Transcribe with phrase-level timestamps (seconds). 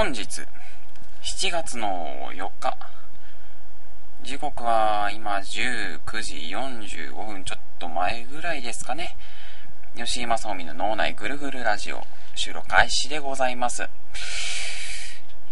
[0.00, 0.22] 本日、
[1.22, 2.74] 7月の4日、
[4.22, 6.36] 時刻は今19時
[7.12, 9.14] 45分ちょっと前ぐらいですかね。
[9.94, 12.02] 吉井正臣の脳内ぐるぐるラジオ
[12.34, 13.86] 収録開始でございます。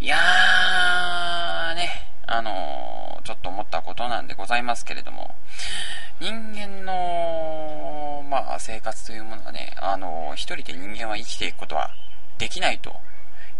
[0.00, 1.90] いやーね、
[2.26, 5.34] あのー、ちょっと思ったことなんでございますけれども、
[6.20, 11.90] 人間の、まあ、生活というものはね、あのー、一人で人間は生きていくことは
[12.38, 12.96] できないと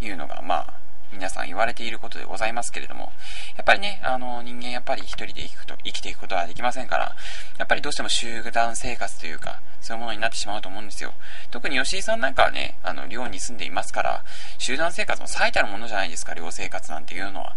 [0.00, 0.77] いうのが、まあ、
[1.12, 3.12] 皆さん言われていることでございますけれども、
[3.56, 7.16] やっぱりね、あの、人間やっぱり一人で生きと生きていくことはできませんから、
[7.58, 11.14] やっぱりどうしても集団生活というか、そういうものになってしまうと思うんですよ。
[11.50, 14.24] 特に吉井さんなんかはね、あの、寮に住んでいますから、
[14.58, 17.56] 集団生活も最たるものじゃないですか、寮生活なんていうのは。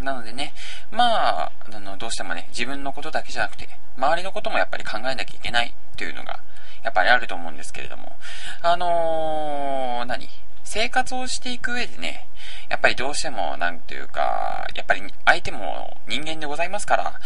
[0.00, 0.54] なのでね、
[0.90, 6.40] まあ、あの、どうしてもね、自分のことだけじゃなくて、周りのこともやっぱり考えなきゃいけないというのが、
[6.84, 8.16] やっぱりあると思うんですけれども、
[8.62, 10.28] あのー、何？
[10.68, 12.26] 生活をしていく上でね、
[12.68, 17.20] やっぱりどうしても、なんていうか、やっぱり相手も人間でございますから、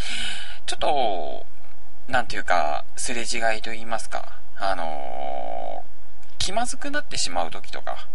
[0.65, 1.45] ちょっと、
[2.07, 5.83] なんていうか、すれ違いと言いますか、あの
[6.37, 8.07] 気まずくなってしまう時とか、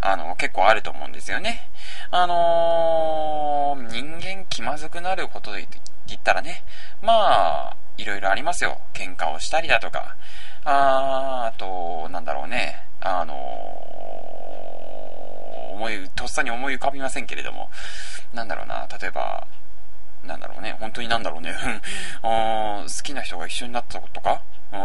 [0.00, 1.68] あの、結構あると思うんですよね。
[2.12, 5.66] あのー、人間気まずくなることで
[6.06, 6.62] 言ったらね、
[7.02, 8.80] まあ、いろいろありますよ。
[8.94, 10.16] 喧嘩をしたりだとか、
[10.64, 13.99] ああと、なんだろうね、あのー、
[15.80, 17.70] 思い、とっさに思い浮かびませんけれども、
[18.34, 19.46] なんだろうな、例えば、
[20.22, 21.54] なんだろうね、本当になんだろうね、
[22.22, 24.42] あ好きな人が一緒になったことか？
[24.72, 24.82] うーん、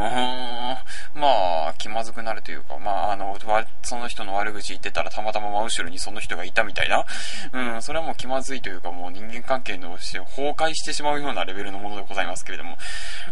[1.14, 3.38] まあ、気まずくなるというか、まあ、あの、
[3.84, 7.06] その人の悪口言ってたらたまたま真後ろにその人がいたみたいな、
[7.52, 12.78] うん、それはもう気まずいというか、もう人間関係の崩壊してしまうようなレベルのものでございますけれども、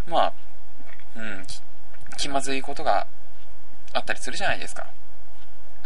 [0.08, 0.33] まあ、
[1.16, 1.45] うん、
[2.17, 3.08] 気まずいことが
[3.94, 4.88] あったりするじゃないですか。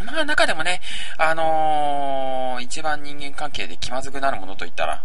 [0.04, 0.82] まあ中でもね、
[1.18, 5.04] あのー、一番人間関係で気まずくなるものといったら、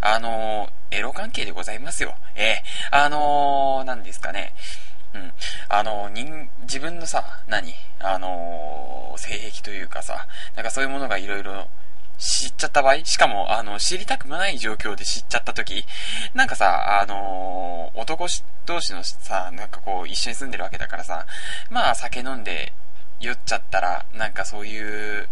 [0.00, 2.14] あのー、エロ関係でございますよ。
[2.34, 4.54] ええー、あのー、何ですかね。
[5.14, 5.32] うん。
[5.68, 7.74] あの人、自分のさ、何？
[8.00, 11.68] あの性癖というかさ、なんかそういうものがいろいろ
[12.18, 15.84] 知っちゃった場合、しかも、あの、知りたくもない状況で知っちゃった時、
[16.34, 18.26] なんかさ、あの、男
[18.66, 21.26] 同士のさ、なんかこう、一緒に住んでるわけだからさ、
[21.70, 22.72] まあ、酒飲んで
[23.26, 25.28] 酔っちゃったら、なんかそういう、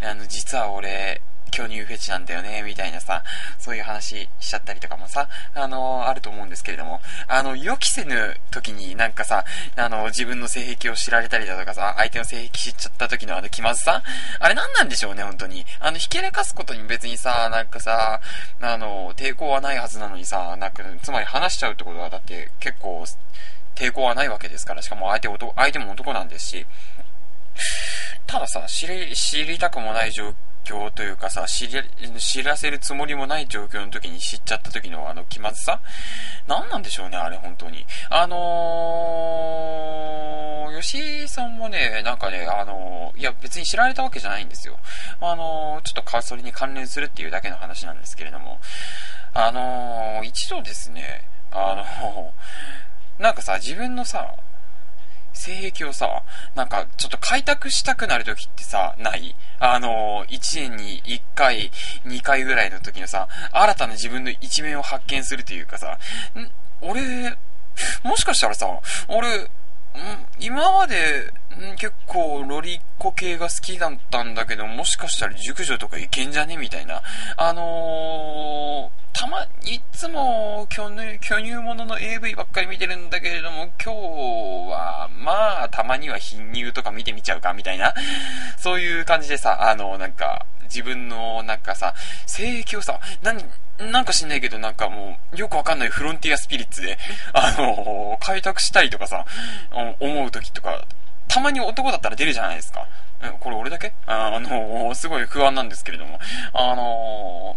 [0.00, 1.20] あの、実は俺、
[1.50, 3.22] 巨乳フェチなんだよね、みたいなさ、
[3.58, 9.44] そういう話しちゃったりとかもさ、あの、あると思うんですけれども、あの、予期せぬ時になんかさ、
[9.76, 14.02] あの、自分の性癖を知られたりだとかさ、相手の性癖知っちゃった時のあの気まずさ、
[14.38, 15.64] あれ何なんでしょうね、本当に。
[15.80, 18.20] あの、ひけらかすことに別にさ、なんかさ、
[18.60, 23.06] あの、抵抗はないはずなのにさ、なんか、つまり話しちゃうってことは、だって結構、
[23.76, 26.66] 抵抗はないわけですから、しかも相手相手も男なんですし、
[28.26, 31.80] たださ、知り、知りたくもない状況というかさ、知り、
[32.18, 35.80] 知らせるつもりもない状況の時に知っちゃった時のあの気まずさ？
[36.48, 37.86] 何なんでしょうね、あれ、本当に。
[38.10, 44.78] あのー、吉井さんもね、なんかね、あのー、いや、別に知られたわけじゃないんですよ。
[45.20, 48.58] あのー、ちょっとそれに関連するっていうだけの話なんですけれども、
[49.32, 51.84] あの一度ですね、あの
[53.18, 54.34] なんかさ、自分のさ、
[55.32, 56.22] 性癖をさ、
[56.54, 59.34] なんかちょっと開拓したくなる時ってさ、ない？
[59.58, 61.70] あの、1年に1回、
[62.06, 65.98] 2回ぐらいの時のさ、新たな自分の一面を発見するというかさ、
[66.34, 66.50] ん？
[66.80, 67.36] 俺、
[68.02, 68.66] もしかしたらさ、
[69.08, 69.48] 俺、ん？
[70.40, 71.32] 今まで、
[71.72, 71.76] ん？
[71.76, 76.56] 結構ロリコ系が好きだったんだけど、もしかしたら熟女とかいけんじゃね？
[76.56, 77.02] みたいな。
[77.36, 87.94] あのーたま、いつも巨乳、巨乳ものの AV ばっかり見てるんだけれども、今日は、まあ、たまには貧乳とか見てみちゃうか、みたいな、
[88.58, 91.94] そういう感じでさ、あの、なんか、自分の、なんかさ、
[92.26, 93.42] 性域をさ、何、
[93.78, 96.98] なんか知んないけど、なんかもう、よくわかんないフロンティアスピリッツで、
[97.32, 99.24] あの、開拓したいとかさ、
[99.98, 100.84] 思う時とか、
[101.26, 102.86] たまに男だったら出るじゃないですか。
[103.40, 103.94] これ俺だけ？
[104.04, 106.18] あの、すごい不安なんですけれども。
[106.52, 107.56] あの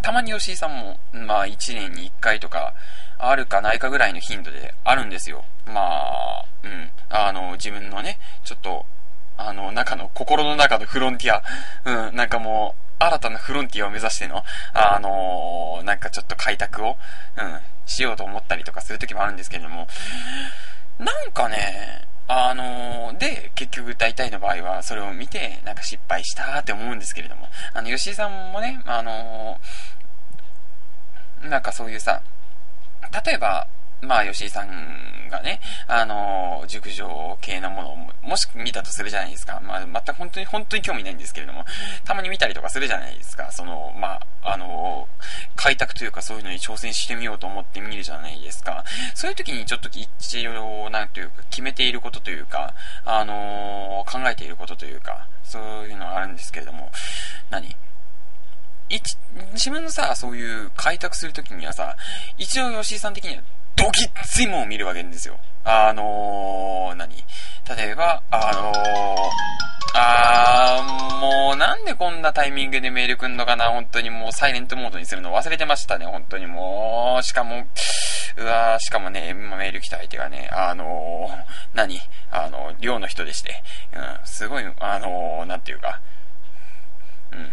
[0.00, 2.74] たまに吉井さんも、まあ1年に1回とか、
[3.18, 5.44] あるかないかぐらいの頻度であるんですよ。
[5.66, 6.90] まあ、うん。
[7.10, 8.86] あの、自分のね、ちょっと、
[9.36, 11.42] あの、中の、心の中のフロンティア、
[12.08, 14.44] うん、なんかもう、新たなフロンティアを目指しての、
[14.74, 16.98] あのなんかちょっと開拓を、
[17.38, 19.88] うん、しようと思ったりとかするときもあるんですけれども、
[20.98, 32.22] なんかね、あのー、で、結局大体の場合はそれを見て、なんか失敗したって思うんですけれども、あの、吉井さんもね、あのー、なんかそういうさ、
[33.26, 33.66] 例えば、
[34.02, 39.60] まあ、吉井さんがね、あの、熟女系のものを、もし見たとするじゃないですか。
[39.60, 41.64] まあ、全く本当に、本当に興味ないんですけれども、
[42.04, 43.52] たまに見たりとかするじゃないですか。
[43.52, 45.08] その、まあ、あの、
[45.56, 48.84] 開拓というかそういうのに挑戦してみようと思って見るじゃないですか。
[49.14, 52.74] そういう時にちょっと一応、なんというか、決めていることというか、
[53.04, 56.90] あの、考えていることというか、そういうのがあるんですけれども、
[57.50, 57.76] 何？
[58.88, 59.16] 一、
[59.52, 61.96] 自分のさ、そういう開拓するときにはさ、
[62.38, 63.42] 一応吉井さん的には
[63.76, 65.38] ドキッツいもんを見るわけですよ。
[65.64, 67.14] あのー、何？
[67.76, 68.76] 例えば、あのー、
[69.94, 73.66] あー、もうなんでこんなタイミングでメール来んのかな？
[73.66, 77.22] 本当にもうサイレントモードにするの忘れてましたね、本当にもう。
[77.22, 77.66] しかも、
[78.36, 81.44] うわー、しかもね、今メール来た相手がね、あのー、
[81.74, 82.00] 何？
[82.30, 83.62] あのー、寮の人でして、
[83.94, 86.00] うん、すごい、あのー、なんていうか、
[87.32, 87.52] うん、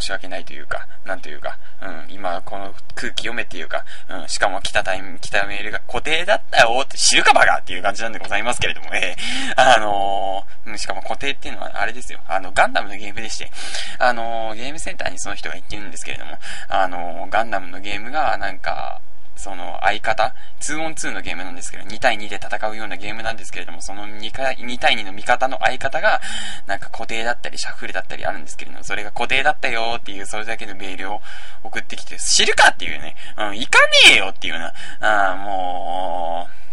[0.00, 13.50] し訳ないというか、なんというか、うん、今この空気読めっていうか、うん、しかも来たタイム、来たメールが固定だったよって知るかバカっていう感じなんでございますけれども、えー、あのー、しかも固定っていうのはあれですよ、あの、ガンダムのゲームでして、
[13.98, 19.00] あのー、ゲームセンターにその人が行ってるんですけれども、あのガンダムのゲームがなんか、
[19.36, 26.20] その相方、2on2 のゲームなんですけど、2対2で戦うようなゲームなんですけれども、その 2, 対2の味方の相方が、
[26.66, 31.20] なんか固定だったり、シャッフルだったりあるんですけれども、それが固定だったよっていう、それだけのメールを
[31.62, 33.78] 送ってきて、知るかっていうね、うん、行か
[34.08, 36.64] ねえよっていうな、あもう、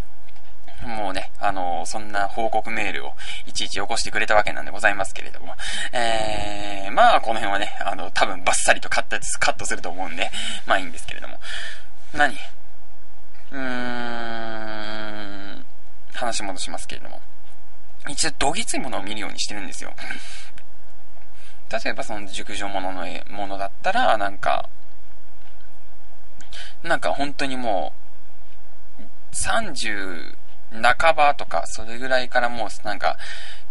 [0.87, 3.11] もうね、あのー、そんな報告メールを
[3.45, 5.53] いちいち起こしてくれたわけなんでございますけれども、
[5.93, 10.31] えー、まあ、この辺はね、あの、多分バッサリとカッカットすると思うんで、
[10.65, 11.37] まあいいんですけれども、
[12.13, 12.35] 何？
[13.51, 13.59] うー
[15.59, 15.65] ん、
[16.13, 17.21] 話戻しますけれども。
[18.09, 19.93] 一応、どぎついものを見るようにしてるんですよ。
[21.71, 24.69] 例えば、その熟女もののものだったら、なんか、
[26.83, 27.93] なんか本当にも
[28.99, 29.03] う、
[29.33, 30.35] 30
[30.81, 33.17] 半ばとか、それぐらいからもう、なんか、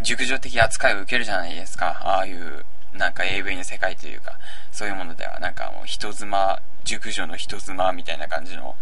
[0.00, 2.00] 熟女的扱いを受けるじゃないですか。
[2.02, 2.64] ああいう、
[2.94, 4.38] なんか AV の世界というか、
[4.72, 8.76] そういうものでは、なんかもう人妻、熟女の人妻みたいな感じの、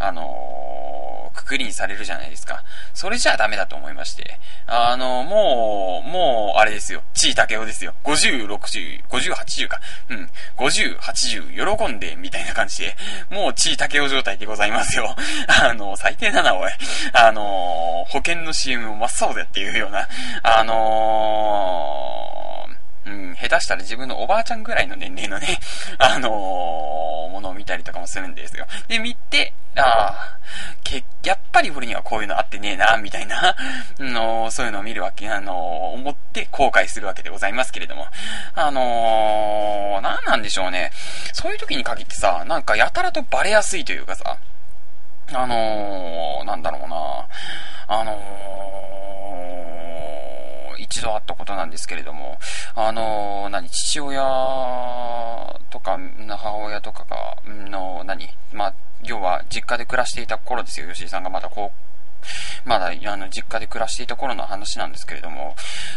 [0.00, 2.62] あのー、くくりにされるじゃないですか。
[2.94, 4.38] それじゃダメだと思いまして。
[4.66, 7.02] あのー、もう、もう、あれですよ。
[7.14, 7.94] 地位竹雄ですよ。
[8.04, 9.80] 50、60、50、80か。
[10.08, 10.30] うん。
[10.56, 12.96] 50、80、喜んで、みたいな感じで、
[13.30, 15.16] もう地位竹雄状態でございますよ。
[15.48, 16.70] あのー、最低だな、おい。
[17.12, 20.08] あの保険の CM を真っ青でっていうような、
[20.44, 22.07] あの、
[23.48, 25.58] 下手したら自分のおばあちゃんぐらいの年齢のね、
[25.98, 26.32] あのー、
[27.32, 28.66] ものを見たりとかもするんですよ。
[28.88, 30.38] で、見て、ああ、
[31.24, 33.54] やっぱり俺にはこういうのあってねえな、みたいな、
[33.98, 38.06] の、そういうのを見るわけ、あの、思って後悔するわけでございますけれども。
[38.54, 40.90] あのー、なんなんでしょうね。
[41.32, 44.36] そういう時に限ってさ、なんかやたらとバレやすいというかさ、
[45.32, 47.28] あのー、なんだろうな、
[47.88, 48.77] あのー、
[50.98, 52.38] 一度あったことなんですけれども、
[52.74, 54.20] あの、何、父親
[55.70, 55.96] とか、
[56.28, 58.74] 母親とかが、の、何、まあ、
[59.04, 61.70] 要は実家で暮らしていた頃ですよ、吉井さんがまだこ
[62.66, 65.54] う、まだ、あの、実家で暮らしていた頃の話なんですけれども、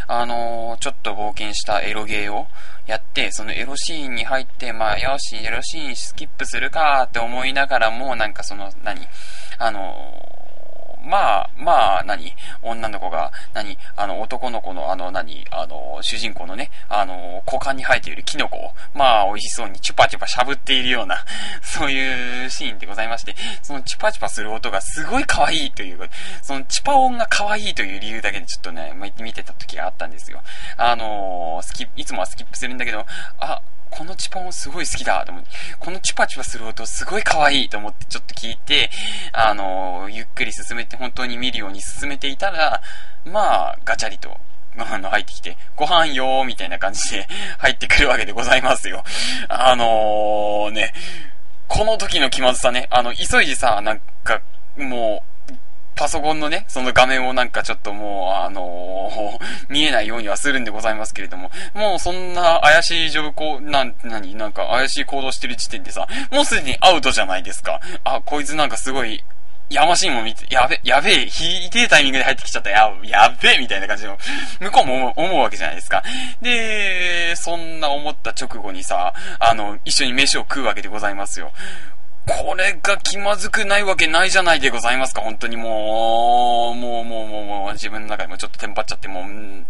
[0.07, 2.45] あの、ちょっと冒険したエロゲーを
[2.85, 9.07] やって、そのエロシーンに入って、まあ、よし、エロシーンスキップするかって思いながらも、なんかその、何
[9.57, 10.30] あの
[11.03, 12.33] まあ、まあ、何？
[12.61, 13.77] 女の子が、何？
[13.95, 15.45] あの、男の子の、あの、何？
[15.51, 21.25] あの、主人公のね、あの、股間に生えているキノコを、まあ、美味しそうにチュパチュパしゃぶっているような、
[21.61, 26.09] そういうシーンでございまして、そのチュパチュパする音がすごい可愛いという、
[26.41, 30.41] そのチュパ音が可愛いという理由だけでちょっとね、見てた時があったんですよ。
[30.77, 33.05] あの、スキいつもはスキップするんだけど、
[33.39, 38.89] あ、このチパ音すごい好きだと思って、このチュパチュパする音すごい可愛いと思ってちょっと聞いて、
[39.33, 42.81] あの、ゆっくり進めて、本当に見るように進めていたら、
[43.25, 44.37] まあ、ガチャリと、
[44.77, 47.27] あの、入ってきて、ご飯よーみたいな感じで
[47.59, 49.03] 入ってくるわけでございますよ。
[49.49, 50.93] あのー、ね、
[51.67, 54.41] この時の気まずさね、あの、急いでさ、なんか、
[54.77, 55.30] もう、
[56.01, 67.79] パソコンのね、その画面をなんかちょっともう、あのー、見えないようにはするんでございますけれども、もうそんな怪しい情報、なん、なに、なんか怪しい行動してる時点でさ、もうすでにアウトじゃないですか。
[68.03, 69.23] あ、こいつなんかすごい、
[69.69, 74.17] やましいもん見て、やべ、やべえ、ひでえタイミングで入ってきちゃった、や、やべえ、みたいな感じの、
[74.59, 76.03] 向こうも思うわけじゃないですか。
[76.41, 81.51] で、そんな思った直後にさ、あの、一緒に飯を食うわけでございますよ。
[82.27, 89.25] これが気まずくないわけないじゃないでございますか、本当にもう、もう、もう、もう、もう自分の中でもちょっとテンパっちゃって、も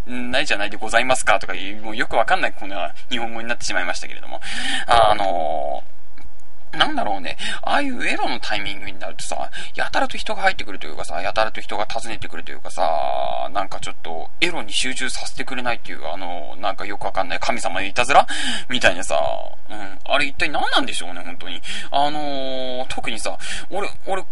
[0.06, 4.40] う、ないじゃないでございますか、とかいう、もうよくわかんないこんな日本語になってしまいましたけれども、
[4.86, 5.82] あの
[6.72, 18.26] なんだろうね、ああいうエロのタイミングになるとさ、やたらと人が入ってくるというかさ、やたらと人が訪ねてくるというかさ、なんかちょっと、エロに集中させてくれないっていう、あの、なんかよくわかんない神様のいたずら？
[18.68, 19.20] みたいなさ、
[19.70, 21.60] うん、あれ一体何なんでしょうね、本当に。
[21.90, 23.36] あのー、特にさ、
[23.70, 24.24] 俺、俺、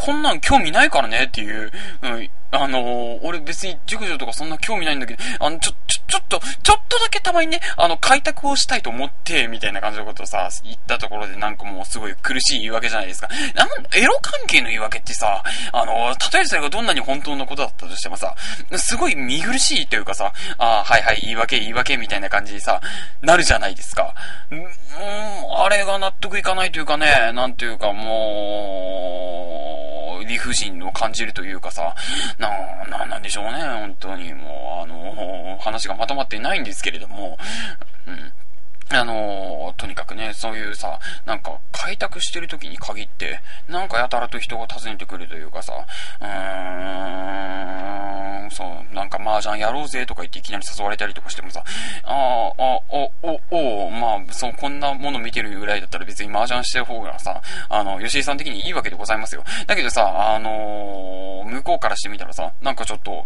[0.00, 1.70] こんなん興味ないからねっていう、
[2.02, 13.28] うん、あのー、俺別に熟女とかそんな興味ないんだけど、あの、ちょ、ちょ、ちょっと、ちょっとだけたまにね、あの、開拓をしたいと思って、みたいな感じのことをさ、言ったところでなんかもうすごい苦しい言い訳じゃないですか。
[13.54, 15.92] なん、エロ関係の言い訳ってさ、あの、
[16.32, 18.34] 例えそれがどんなに本当のことだったとしてもさ、
[18.76, 22.80] すごい見苦しいというかさ、あはいはい、言い訳、言い訳みたいな感じにさ、
[23.22, 24.14] なるじゃないですか。
[24.50, 24.66] うん、
[25.56, 29.89] あれが納得いかないというかね、なんていうかもう、
[30.30, 31.94] 理不尽を感じるというかさ、
[32.38, 32.48] な、
[32.86, 34.32] なんなんでしょうね、本当に。
[34.32, 37.36] もう、あの、話がまとまってないんですけれども、
[38.06, 38.32] うん。
[38.92, 45.72] あのとにかくね、そういうさ、なんか、開拓してる時に限って、なんかやたらと人が訪ねてくるというかさ、
[46.20, 46.26] うー
[48.46, 51.62] ん、そう、なんか麻雀やろうぜとか言っていきなり誘われたりとかしてもさ、
[52.02, 59.44] ああ、あ、お、お、お、まあ、そう、こんなもの見てるぐらいだったら別に麻雀してる方がさ、あの、吉井さん的にいいわけでございますよ。
[59.68, 63.24] だけどさ、あのー、向こうからしてみたらさ、なんかちょっと、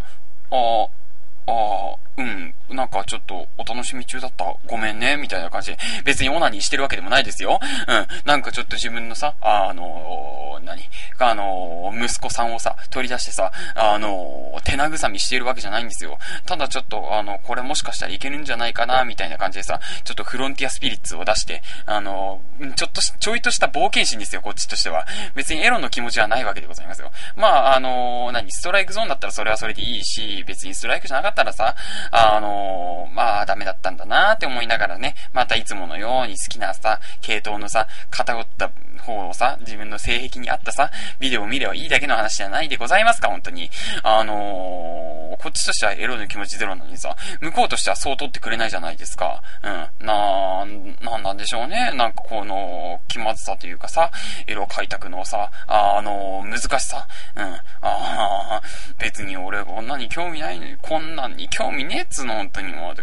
[0.50, 1.03] ああ、
[1.46, 4.54] ああ、うん、なんかちょっとお楽しみ中だった。
[4.66, 5.78] ごめんね、みたいな感じで。
[6.04, 7.60] 別にオナニーしてるわけでもないですよ。
[7.88, 8.06] うん。
[8.24, 10.88] なんかちょっと自分のさ、あのー、何？
[11.18, 16.18] あのー、息子さんをさ、取り出してさ、あのー、手慰みしてるわけじゃないんですよ。
[16.46, 22.40] ただちょっと、あの、これもしかしたらいけるんじゃないかな、みたいな感じでさ、ちょっとフロンティアスピリッツを出して、あの
[22.76, 25.06] ちょっと、ちょいとした冒険心ですよ、こっちとしては。
[25.34, 27.10] 別にエロの気持ちはないわけでございますよ。
[27.36, 31.74] まあ、あの何、ストライクゾーンだったらそれはそれでいいし、別にストライクじゃなかったたらさ、
[32.10, 38.70] あのー、まあ、ダメだったんだなって思いながらね、またいつものように好きなさ、系統のさ、偏った
[39.04, 43.70] 方をさ、自分の性癖に合ったさ、ビデオを見ればいいだけの話じゃないでございますか、本当に。
[44.02, 49.42] あのー、こっちとしてはエロの気持ちゼロなのにさ、向こうとしてはそう取ってくれないじゃないですか。
[49.62, 50.06] うん。
[50.06, 51.92] なー、なんなんでしょうね。
[51.94, 54.10] なんかこの、気まずさというかさ、
[54.46, 57.06] エロ開拓のさ、あ、あのー、難しさ。
[57.36, 57.44] うん。
[57.44, 58.62] ああ、
[58.98, 62.94] 別に俺こんなに興味ないのに、こんなんに興味ねえっつの、本当にもう。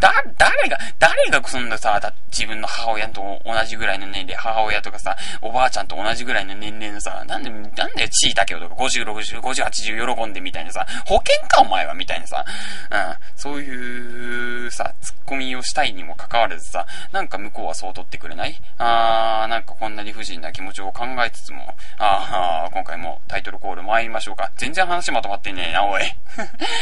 [0.00, 12.44] だ、誰が、誰がそんなさ、だ自分の母親と同じぐらいの年齢、母親とかさ、おばあちゃんと同じぐらいの年齢のさ、なんで、なんで地位だけよとか、50、60、50、80喜んでみたいなさ、保険かお前はみたいなさ、
[12.90, 18.60] うん、そういうさ、ツッコミをしたいにもかかわらずさ、なんか向こうはそう取ってくれない？
[18.78, 24.52] あー、なんかこんな理不尽な気持ちを考えつつも、あー、今回もタイトルコール参りましょうか。
[24.56, 26.02] 全然話まとまってねえな、おい。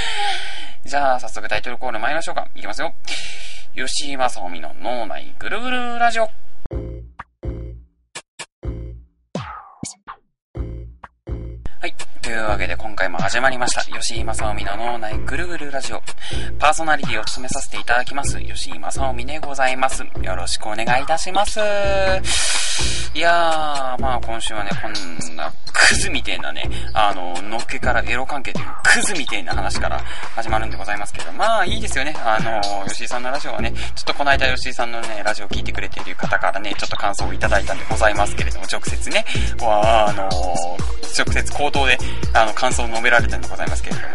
[0.84, 2.46] じゃあ、早速タイトルコール参りましょうか。
[2.54, 2.94] いきますよ。
[3.74, 6.28] 吉井正臣の脳内ぐるぐるラジオ。
[12.30, 13.82] というわけで今回も始まりました。
[13.82, 16.00] 吉井正臣の脳内ぐるぐるラジオ。
[16.60, 18.40] パーソナリティを務めさせていただきます。
[18.40, 20.04] 吉井正臣でございます。
[20.22, 22.59] よろしくお願いいたします。
[23.14, 29.98] いやー、まあ今週はね、こんなクズみてえなね、あの、のっけからエロ関係というクズみてえな話から
[30.36, 32.14] 始まるんでございますけど、まあいいですよね。
[32.24, 39.24] あの、吉井さんのラジオはね、ちょっとこの間吉井さんのね、ラジオを聞いてくれている方からね、ちょっと感想をいただいたんでございますけれども、直接ね、
[39.62, 40.28] あの、
[41.18, 41.98] 直接口頭で、
[42.32, 44.08] あの、感想を述べられたんでございますけれども、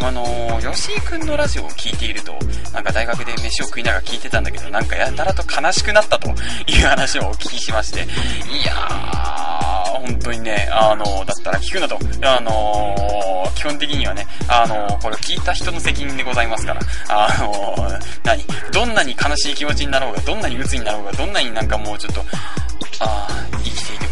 [0.00, 2.32] あの、吉井くんのラジオを聞いていると、
[2.72, 6.28] なんか大学で飯を食いながら聞いてたんだけど、なんかやたらと悲しくなったと
[6.66, 17.76] いう話をお聞きしまして、いやー、本当にね、あの、だったら聞くなと、あのー、基本的にはね、あの、これ聞いた人の責任でございますから、あの、
[18.24, 18.44] 何？
[18.72, 22.20] どんなに悲しい気持ちになろうが、どんなに鬱になろうが、どんなになんかもうちょっと、
[23.00, 23.57] ああ、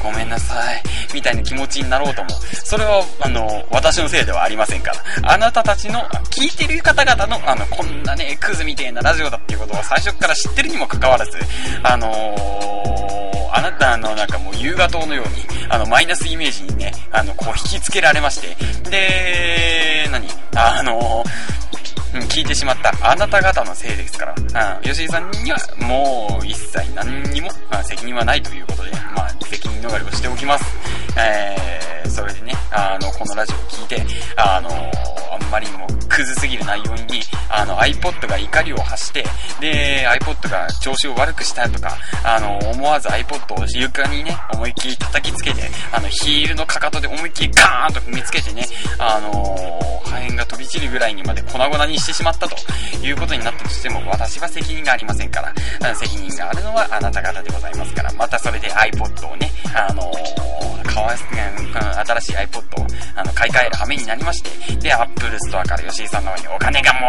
[0.07, 0.83] ごめんなさい、
[1.13, 2.31] みたいな気持ちになろうとも、
[2.65, 11.33] それは、あの、私のせいではありませんから、あなたたちの、聞いてる方々の、あの、こんなね、クズみたいなラジオだっていうことを最初から知ってるにもかかわらず、
[11.83, 15.35] あのー、あなたのなんかもう夕方のように、
[15.69, 18.57] あの、マイナスイメージにね、あの、こう引きつけられまして、
[18.91, 20.29] で、何？
[20.55, 22.93] あのー、聞いてしまった。
[23.03, 30.65] あなた方のせいですから、うん、吉井さんにはもう一切何にも、まあ、責任はないということで、まあ、責任逃れをしておきます。
[31.19, 34.05] えー、それでね、あの、このラジオを聞いて、
[34.37, 39.25] あの、あんまりにもクズすぎる内容に、あの iPod が怒りを発して、
[39.61, 45.63] で、iPod が調子を悪くしたとか、あの、思わず iPod を床にね、思いっきり叩きつけて、
[45.93, 48.67] あの、ヒールのかかとで思いっきりガーンと踏みつけてね、
[48.99, 49.31] あの、
[50.05, 52.57] 破片が飛び散るぐらいにまで粉々にしてしまったと
[53.05, 55.43] いうことになったとしても、私は責任がありませんか
[55.81, 61.19] ら、責任があるのはあなた方でございますから、またそれで iPod をね、あのー、かわい、
[62.07, 67.07] 新しい iPod をあの買い替える羽目になりまして、で、Apple Store から吉井さんの方にお金がも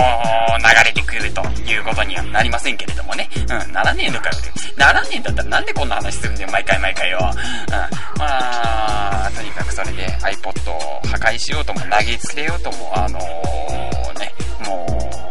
[0.56, 3.30] う流れてくるということにはなりませんけれどもね。
[3.36, 4.52] うん、ならねえのかよって。
[4.80, 7.20] ならねえんだったらなんでこんな話するんだよ、毎回毎回よ。
[7.22, 14.34] うん、まあ、とにかくそれで iPod を破壊しようとも、投げつけようとも、あのー、ね、
[14.66, 14.86] も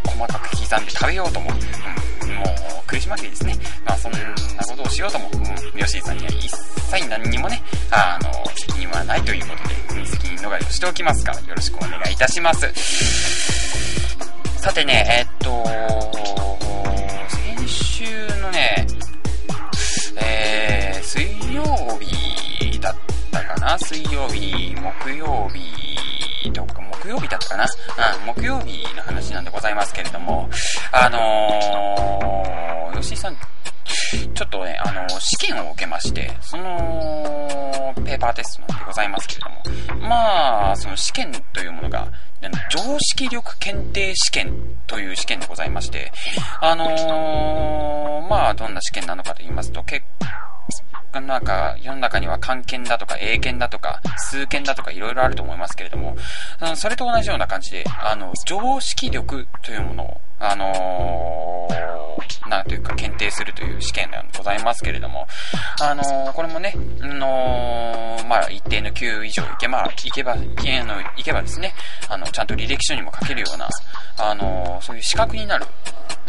[0.04, 1.60] う、細かく刻んで食べようとも、うん、
[2.96, 3.54] 苦し紛れですね。
[3.84, 4.18] まあ、そんな
[4.66, 5.40] ことをしようとも、うん、
[5.84, 12.72] 吉井さんには一切何にもね、あの、責任はないということで、うん、責任逃れをしておきますから、よろしくお願いいたします。
[14.58, 15.62] さてね、えっと、
[17.28, 18.86] 先週のね、
[20.16, 21.62] えー、水曜
[22.00, 22.96] 日だっ
[23.30, 23.78] たかな？
[23.78, 27.64] 水曜日、木曜日とか、木曜日だったかな？
[27.64, 27.66] う
[28.24, 30.50] ん、木曜日の話なんでございますけれども、
[30.90, 33.36] あのー、吉井さん、
[34.34, 39.50] ちょっとね、あの、試験を受けまして、その、ペーパーテストなんでございますけれど
[39.94, 42.08] も、まあ、その試験というものが、
[42.70, 44.52] 常識力検定試験
[44.88, 46.10] という試験でございまして、
[46.60, 50.02] あのー、まあ、どんな試験なのかと言いますと、結
[51.20, 56.16] なんか、世の中には漢検だとか英検だとか数検だとかいろいろあると思いますけれども、
[56.74, 65.26] それと同じような感じで、あの、常識力というものを、あのー、なんというか検定するという試験でございますけれども、
[65.80, 71.74] あのー、これもね、あの、まあ、一定の級以上いけば、いけば、いけの、いけばですね、
[72.08, 73.68] あの、ちゃんと履歴書にも書けるような、
[74.18, 75.66] あのそういう資格になる、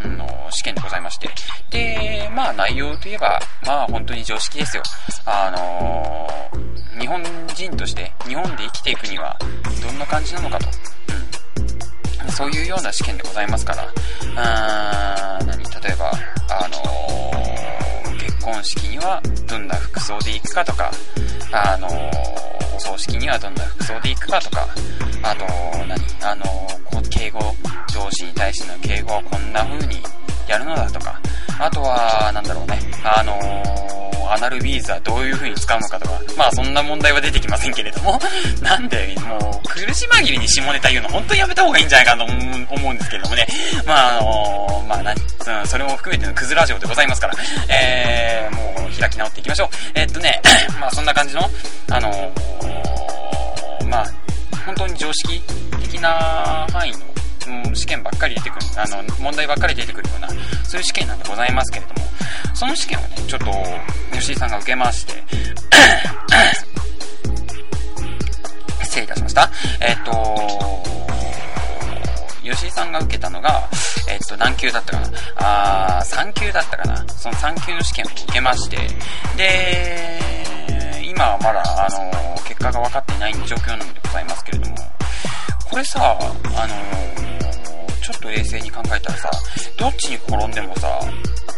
[0.04, 1.30] の試験でございまして。
[1.70, 4.84] で、まあ内容といえば、まあ本当に常識ですよ。
[5.26, 6.28] あの
[7.00, 7.24] 日本
[7.54, 9.38] 人として日本で生きていくには
[9.82, 10.68] どんな感じなのかと。
[12.38, 13.92] そういうような試験でございますから、
[14.36, 15.58] あー何？
[15.58, 16.12] 例えば、
[16.52, 20.92] あのー、結婚式にはどんな服装で行くかとか、
[21.52, 24.68] あのー、お葬式にはどんな服装で行くかとか、
[25.24, 25.46] あと、
[25.88, 26.00] 何？
[26.22, 27.40] あのー、敬語、
[27.92, 29.96] 上司に対しての敬語はこんな風に
[30.48, 31.20] やるのだとか、
[31.58, 38.20] あとは、なんだろうね、あのー、アナルビーズはどういう風に使うのかとか、まあそんな問題は出てきませんけれども、
[38.62, 43.48] なんで、もう、苦し紛れに下ネタ言うの本当にやめた方がいいんじゃないかと思うんですけれどもね、
[43.86, 45.16] まああのー、まあな、
[45.66, 47.34] それも含めてのクズラジオでございますから、
[47.70, 49.70] えー、もう開き直っていきましょう。
[49.96, 50.42] えー、っとね、
[50.80, 51.50] まあそんな感じの、
[51.92, 54.06] あのー、まあ、
[54.66, 55.42] 本当に常識
[55.82, 57.07] 的な範囲の
[57.74, 60.28] 試験ばっかり出てくる、あの、問題ばっかり出てくるような、
[60.64, 62.02] そういう試験なんでございますけれども、
[62.54, 63.46] その試験をね、ちょっと、
[64.14, 65.24] 吉井さんが受けまして、
[68.84, 69.50] 失礼いたしました。
[69.80, 70.84] えっ、と、
[72.44, 73.70] 吉井さんが受けたのが、
[74.08, 78.78] えっ、と、何級だったかなあー、3級だったかなその3級の試験を受けまして、
[79.36, 80.20] で、
[81.04, 82.12] 今はまだ、あの、
[82.46, 84.76] 結果が分かっていない状況なのでございますけれども、
[85.70, 86.18] これさ、
[86.56, 87.27] あの、
[88.08, 89.30] ちょっと冷静に考えたらさ、
[89.76, 90.98] どっちに転んでもさ、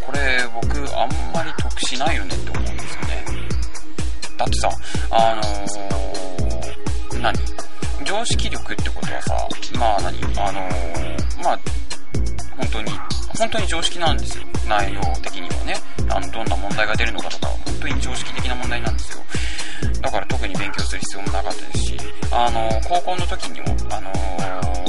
[0.04, 3.26] これ僕あんまり得しないよねって思うんですよね。
[4.36, 4.72] だってさ、
[5.12, 7.38] あのー、何？
[8.04, 10.18] 常識力ってことはさ、まあ何？
[10.40, 11.60] あのー、まあ、
[12.58, 12.92] 本当に、
[13.38, 14.44] 本当に常識なんですよ。
[14.68, 15.76] 内容的にはね。
[16.10, 19.24] あの、どんな問題が出るのかとか、本当に常識的な問題なんですよ。
[20.02, 21.98] だから特に勉強する必要もなかったですし、
[22.32, 24.12] あの、高校の時にも、あの、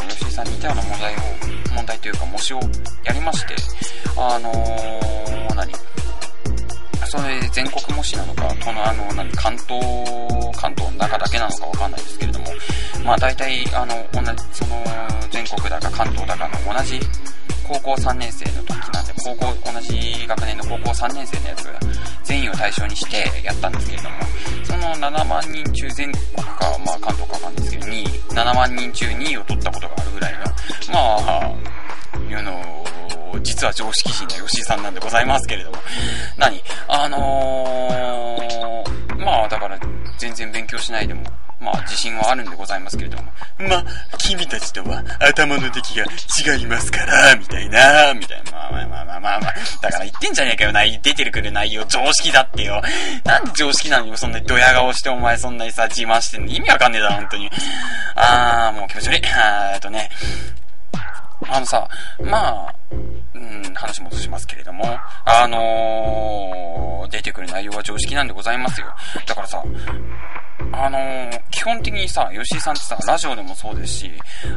[0.09, 1.18] 吉井さんに似たような問題を、
[1.81, 2.61] 問題というか模試を
[3.05, 3.55] やりまして、
[4.16, 4.53] あの
[5.57, 5.73] 何？
[7.07, 9.81] それ全国模試なのか、このあの、何、関東、
[10.57, 12.47] 関東の中だけなのかわかんないですけれども、
[13.05, 14.85] まあ大体、あの、同じ、その、
[15.31, 17.01] 全国だか関東だかの同じ
[17.66, 21.81] 高校3年生の時なんで、高校、同じ学年の高校3年生のやつが
[22.31, 24.16] 全員を対象にしてやったんですけれども、
[24.62, 30.45] その7万人中全国か、まあ関東かわかんないですけど、2位、7万人中2位を取ったことがあるぐらいの、ま
[31.27, 31.53] あ、
[32.31, 32.85] いうの
[33.43, 35.79] 実は常識人の吉井さんなんでございますけれども、
[36.38, 36.62] 何？
[36.87, 39.77] あのー、まあだから
[40.19, 41.25] 全然勉強しないでも、
[41.61, 43.25] まあ自信はあるんでございますけれども、
[43.59, 43.85] まあ、
[44.18, 45.94] 君たちとは頭の出来
[46.42, 48.53] が違いますから、みたいな、みたいな。
[48.53, 49.55] まあまあまあまあまあまあ。
[49.83, 52.81] だから言ってんじゃねえかよ、な、出てるくる内容常識だってよ。
[53.25, 57.51] なんで常識なのにそんなにドヤ顔してお前そんなにさ、自慢してんの意味わかんねえだろ、本当に。
[58.14, 59.23] あー、もう気持ち悪い。
[59.29, 60.11] あー、えっとね、
[61.49, 61.88] あのさ、
[62.23, 64.85] まあ、うん、話戻しますけれども、
[65.24, 68.87] あのー、出てくる内容は常識なんでございますよ。
[69.26, 69.62] だからさ、
[70.72, 74.11] あのー、基本的にさ、吉井さんってさ、ラジオでもそうですし、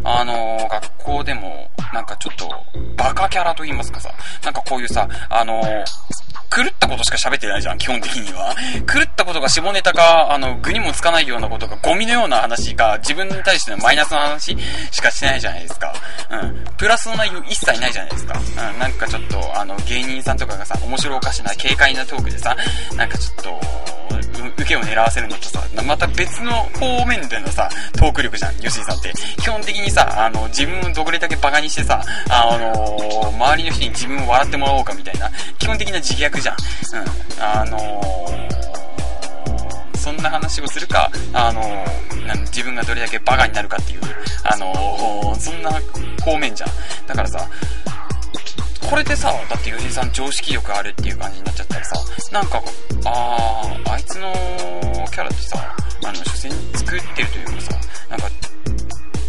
[0.03, 2.49] あのー、学校でも、なんかちょっと、
[2.97, 4.11] バカキャラと言いますかさ、
[4.43, 5.61] なんかこういうさ、あの、
[6.53, 8.55] 狂ったことしか喋ってないじゃん、基本的には。
[8.85, 14.55] 狂ったことが下ネタか、あの、具にもつかないようなことが、ゴミのような話か、自分に対してのマイナスの話
[14.91, 15.93] しかしないじゃないですか。
[16.29, 16.63] うん。
[16.77, 18.22] プラスの内容一切ないじゃないですか。
[18.23, 18.79] うん。
[18.79, 22.55] なんかちょっと、あの、芸人さんとかがさ、面白おかしな、軽快なトークでさ、
[22.95, 23.93] なんかちょっと、
[24.57, 29.13] 受けを狙わせるのとさ、また別の方面でのさ、トーク力じゃん、吉井さんって。
[29.41, 36.55] 基本的にさ、あの、自分をどれだけバカにしてさ、あのー、周りの人に自分を笑ってもらおうかみたいな、基本的な自虐じゃん。
[36.55, 37.43] うん。
[37.43, 44.01] あのー、そんな話をするか、あのー、自分がどれだけバカになるかっていう、
[44.43, 45.71] あの、そんな
[46.23, 46.69] 方面じゃん。
[47.07, 47.47] だからさ、
[48.93, 51.95] これでさ、だって吉井さん常識力あるっていう感じになっちゃったらさ、
[52.31, 52.61] なんか、
[53.05, 54.31] あー、あいつの
[55.11, 57.71] キャラってさ、あの、所詮作ってるというかさ、
[58.07, 58.29] なんか、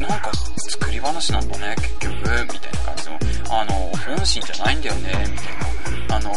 [0.06, 0.30] なんか
[0.68, 3.18] 作り話なんだね、結局、みたいな感じの、
[3.58, 3.72] あの、
[4.14, 6.16] 本心じゃないんだよね、みたいな。
[6.16, 6.30] あの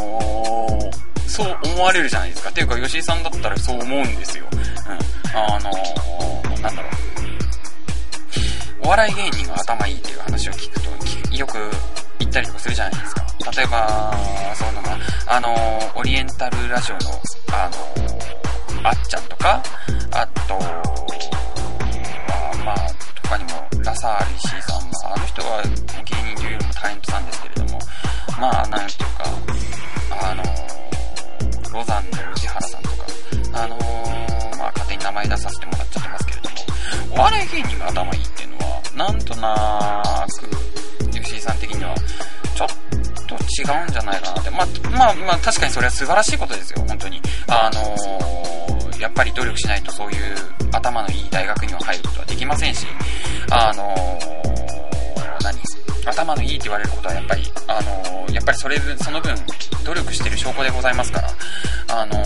[0.80, 2.50] ー、そう思われるじゃないですか。
[2.50, 4.46] っていうか、吉井さんだったらそう思うんですよ。
[4.54, 5.38] うん。
[5.38, 6.92] あのー、なんだろう。
[8.86, 11.70] お笑い芸人が頭いいっていう話を聞くと、よく
[12.28, 13.26] 言ったりとかするじゃないですか。
[13.56, 14.14] 例えば、
[14.54, 15.56] そうなのが、あの、
[15.96, 17.00] オリエンタルラジオの、
[17.54, 17.70] あ
[18.82, 19.64] の、あっちゃんとか、
[20.12, 20.66] あと、ま
[22.52, 22.78] あ、まあ
[23.24, 25.70] 他にも、ラサール石井さん、まあ、あの人は芸
[26.34, 27.80] 人というよりもタレントさんですけれども、
[28.40, 29.24] まあ、なんていうか、
[30.30, 30.44] あの、
[31.74, 32.96] ロザンの宇治原さんとか、
[33.54, 33.78] あの、
[34.58, 36.56] まあ、勝手に名前出させてもらっちゃってますけれども、
[37.16, 40.87] お笑い芸人が頭いいっていうのは、なんとなく、
[41.48, 41.96] さん的には、
[42.56, 42.68] ちょっ
[43.28, 44.50] と違うんじゃないかなって。
[44.50, 47.22] まあ、まあ、まあ、確かにそれは素晴らしいことですよ、本当に。
[47.48, 50.36] あのー、やっぱり努力しないとそういう
[50.72, 52.86] 頭のいい大学には入ることはできませんし、
[53.52, 55.60] あのー、何？
[56.06, 59.36] 頭のいいって言われることはやっぱり、あのー、やっぱりそれ、その分、
[59.84, 61.30] 努力してる証拠でございますから、
[61.90, 62.22] あの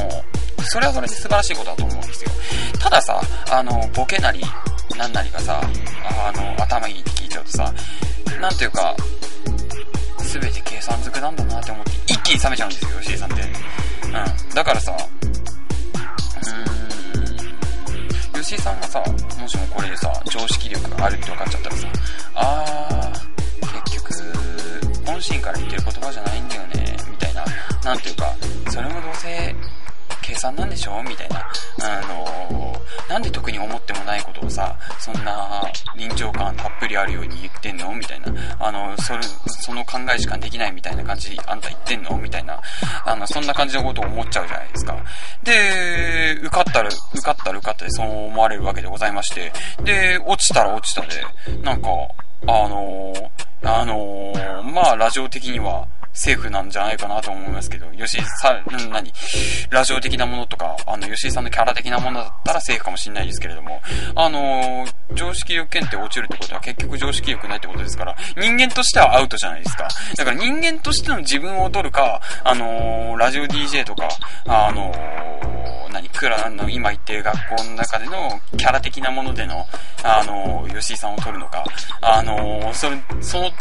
[0.63, 2.31] それはそれで素晴らしいことだと思うんですよ。
[2.79, 4.41] たださ、あの、ボケなり、
[4.97, 7.73] なんなりがさ、あの、頭いいって聞いちゃうとさ、
[8.41, 8.95] なんていうか、
[10.17, 13.43] 全て計算づくなんだなって思って一気に冷めちゃうんですよ、吉井さんって。
[13.43, 14.55] うん。
[14.55, 19.03] だからさ、うーん、吉井さんがさ、
[19.39, 21.87] もしもこれでさ、常識力があるって分かっちゃったらさ、
[22.33, 24.11] あー、結局、
[25.05, 27.45] 本心から言ってる言葉じゃないんだよね、みたいな。
[27.83, 28.35] なんていうか、
[28.71, 29.55] それもどうせ、
[30.31, 31.03] 計算なんでしょ？
[31.03, 31.39] みたいな。
[31.39, 35.61] あのー、なんで特に思ってもないことをさ、そんな
[35.97, 37.93] 臨場感たっぷりあるように言ってんの？
[37.93, 38.27] みたいな。
[38.59, 42.17] あの、それ、その考えしかできないみたいな感じ、あんた言ってんの？
[42.17, 42.61] みたいな。
[43.05, 44.95] あの、そんな感じのことを思っちゃうじゃないですか。
[45.43, 49.51] で、受かったら、受かったら受かったでそう思われるわけでございまして。
[49.83, 51.07] で、落ちたら落ちたで、
[51.61, 51.89] なんか、
[52.43, 53.29] あのー、
[53.63, 59.13] あのー、まあ、ラジオ的には、セーフなんじゃないかなと思いますけど、吉井さん、何？
[59.69, 63.81] ラジオ的なものとか、あの、吉井さんのキャラ的なものだったらセーフかもしれないですけれども、
[64.15, 69.87] あのー、常識力検定落ちるってことは結局常識力ないってことですから、人間としてはアウトじゃないですか。
[70.17, 74.09] だから人間としての自分を取るか、あのー、ラジオ DJ とか、
[74.45, 79.65] あのー、何、クラの今行ってる学校の中でのキャラ的なものでの、
[80.03, 81.63] あの吉井さんを取るのか、
[82.01, 83.51] あのそれ、その、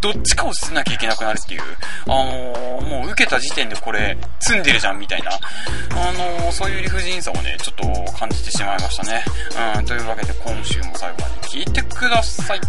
[0.00, 1.62] どっちかを捨てなきゃいけなくなるっていう、
[2.04, 9.24] あのー、もう受けた時点でこれ、積んでるじゃんみたいな、あのー、そういう理不尽さをね、ちょっと感じてしまいましたね。
[9.76, 12.60] うん、というわけで今週も最後まで聞いてください。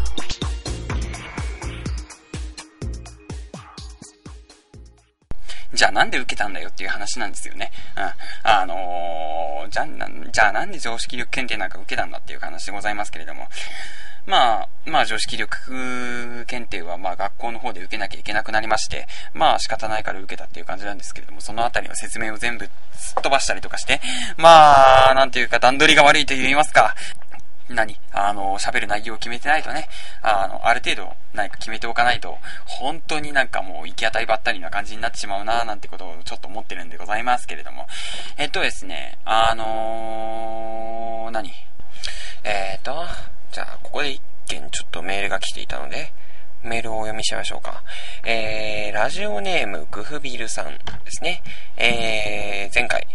[5.73, 7.71] じゃあなんで受けたんだよっていう話なんですよね。
[7.95, 8.49] うん。
[8.49, 9.87] あのー、じゃあ、
[10.31, 13.47] じゃあなんで常識力検定なんか受けたんだっていう話でございますけれども。
[14.27, 24.01] まあ、まあ常識力検定はまあ学校の方で受けなきゃいけなくなりまして、まあ仕方ないから受けたっていう感じなんですけれども、そのあたりの説明を全部すっ飛ばしたりとかして、
[24.37, 26.93] まあ、なんていうか段取りが悪いと言いますか、
[27.69, 29.87] 何あの、喋る内容を決めてないとね、
[30.21, 37.87] あの、ある程度何か決めておかないと、本当になんかもう行き当たりばったりな感じになってしまうななんてことをちょっと思ってるんでございますけれども。
[38.37, 41.51] えっとですね、あのー、何？
[42.43, 43.05] えー、っと、
[43.51, 46.13] じゃあ、ここで一件ちょっとメールが来ていたので、
[46.63, 47.83] メールをお読みしましょうか。
[48.23, 51.43] えー、ラジオネームグフビルさんですね。
[51.77, 53.07] えー、前回、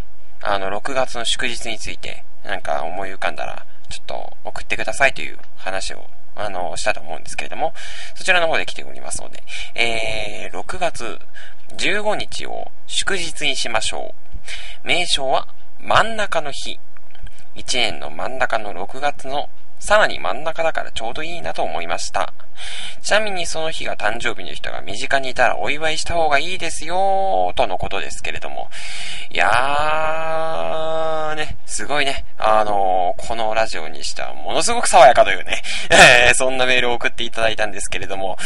[0.43, 7.75] あの、6月の祝日について、なんか思い浮かんだら、ちょっと送ってくださいという話を、あの、したと思うんですけれども、
[8.15, 9.43] そちらの方で来ておりますので、
[9.75, 11.19] えー、6月
[11.77, 14.15] 15日を祝日にしましょ
[14.85, 14.87] う。
[14.87, 15.47] 名称は
[15.79, 16.79] 真ん中の日。
[17.55, 19.51] 1年の真ん中の6月の
[19.83, 22.33] さらに真ん中だからちょうどいいなと思いました。
[23.03, 28.71] ちなみにその日が誕生日の人が身近にいたらお祝いした方がいいですよとのことですけれども。
[29.33, 32.25] いやー、ね、すごいね。
[32.39, 35.61] あのー、このラジオにしてはものすごく爽やかというね、
[36.31, 38.39] え、 そんなメールを送っていただいたんですけれども。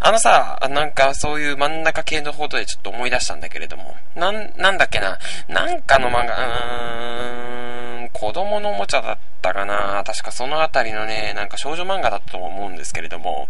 [0.00, 3.94] あのさ、なんかそういう真ん中系のことでちょっと思い出したんだけれども。
[4.16, 5.20] なん、なんだっけな。
[5.46, 7.91] なんかの漫画、うーん、
[8.22, 10.04] 子供のおもちゃだったかな。
[10.06, 13.48] 確かそのあたりのね、なんか少女漫画だったと思うんですけれども。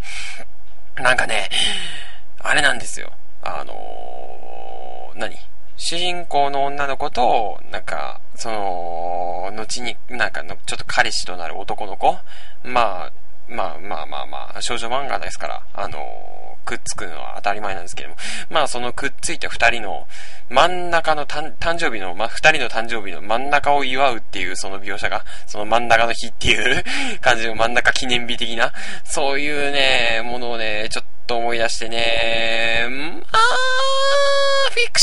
[0.97, 1.51] なんかね、
[2.41, 3.13] あれなんですよ。
[3.43, 5.37] あのー、何？
[5.77, 12.17] 主人公の女の子と、なんか、その、後に、なんかの、ちょっと彼氏となる男の子
[12.65, 13.13] まあ、
[13.49, 15.99] まあまあまあまあ、少女漫画ですから、あの
[16.65, 18.17] くっつくのは当たり前なんですけども、
[18.51, 20.07] まあそのくっついた2人の
[20.51, 26.85] 真ん中の誕生日の、まあ二人の誕生日の真ん中を祝うっていうその描写が、その真ん中の日っていう
[27.21, 28.73] 感じの真ん中記念日的な、
[29.05, 32.87] そういうね、ものをね、ちょっと思い出してね、
[33.33, 33.39] あ、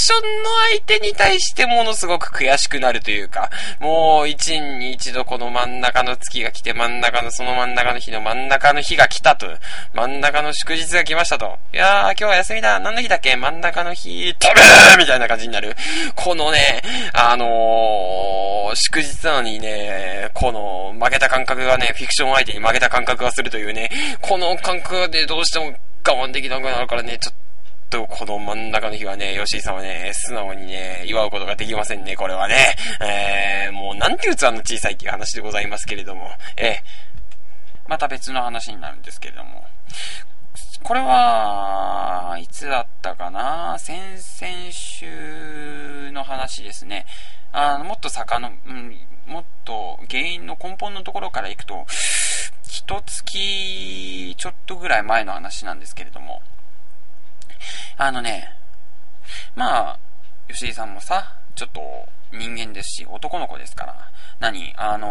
[0.10, 9.46] ションの相手に対してものすごく悔しくなるというか、もう一年に一度この真ん中の月が来て、真ん中のその真ん中の日の真ん中の日が来たと、
[9.94, 13.36] 真ん中の祝日が来ましたと、いやー、今日は休みだ、何の日だっけ？
[13.36, 15.76] 真ん中の日、飛べーみたいな感じになる。
[16.16, 16.82] このね、
[17.14, 23.92] あのー、祝日なのにね、この負けた感覚がね、フィクション相手に負けた感覚がするというね、
[24.22, 25.66] この感覚でどうしても
[26.04, 27.49] 我慢できなくなるからね、ちょっと
[27.90, 32.76] とこの真ん中の日はね、吉井さんはね、素直にね、祝うことができませんね、これはね。
[33.02, 39.66] えー、もうなんて器の小さいっていう話でございますけれども、えー、また別の話になるんですけれども、
[40.84, 43.78] これは、いつだったかな？
[43.80, 47.06] 先々週の話ですね。
[47.52, 51.86] あの、もっと坂の、うん、もっと原因の根本のところから行くと、
[52.64, 56.42] 一月ちょっとぐらい前の話なんですけれども、
[57.98, 58.56] あのね、
[59.56, 60.00] まあ、
[60.48, 61.82] 吉井さんもさ、ちょっと
[62.32, 65.08] 人間ですし、男の子ですから、何あの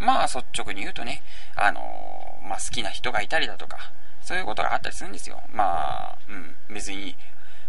[0.00, 1.22] ー、まあ率直に言うとね、
[1.56, 3.78] あのー、まあ好きな人がいたりだとか、
[4.22, 5.42] そういうことがあったりするんですよ。
[5.52, 7.14] まあ、うん、別に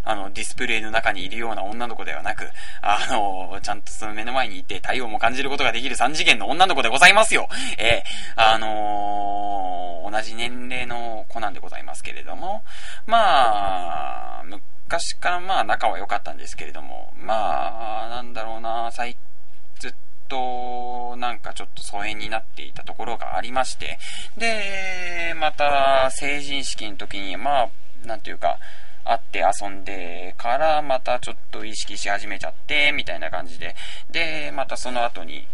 [0.05, 2.47] あの、ディスプレイの中にいるような女の子ではなく、
[2.81, 7.49] あの、ちゃんとその目の前にいて体温も感じることができる3次元の女の子でございますよ。
[7.77, 12.63] えー、あのー、同じ年齢の子なんでございますけれども、
[13.07, 19.17] まあ、昔からまあ仲は良かったんですけれども、まあ、なんだろうな、最
[19.79, 19.93] ずっ
[20.29, 23.97] と、なんかちょっと疎遠になっていたところがありまして、
[24.37, 27.69] で、また成人式の時に、まあ、
[28.05, 28.59] なんていうか、
[29.05, 33.75] 会って遊んでからまたちょっと意識し始めちゃって、みたいな感じで。
[34.09, 35.47] で、またその後に、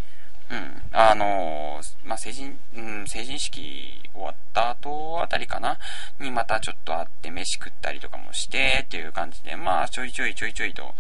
[0.50, 5.78] うん、あのまあ、成人、うん、成人式終わった後あたりかな？
[6.20, 10.94] にまたちょっと会って飯食ったりとかもしてっていう感じで、まあ、ちょいちょいちょいちょいと、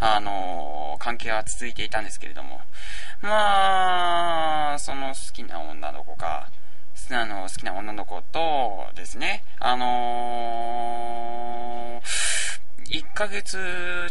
[0.00, 2.60] あの関係は続いていたんですけれども、
[3.22, 6.48] まあ、その好きな女の子が、
[7.10, 13.56] あの、好きな女の子とですね、あのー、1ヶ月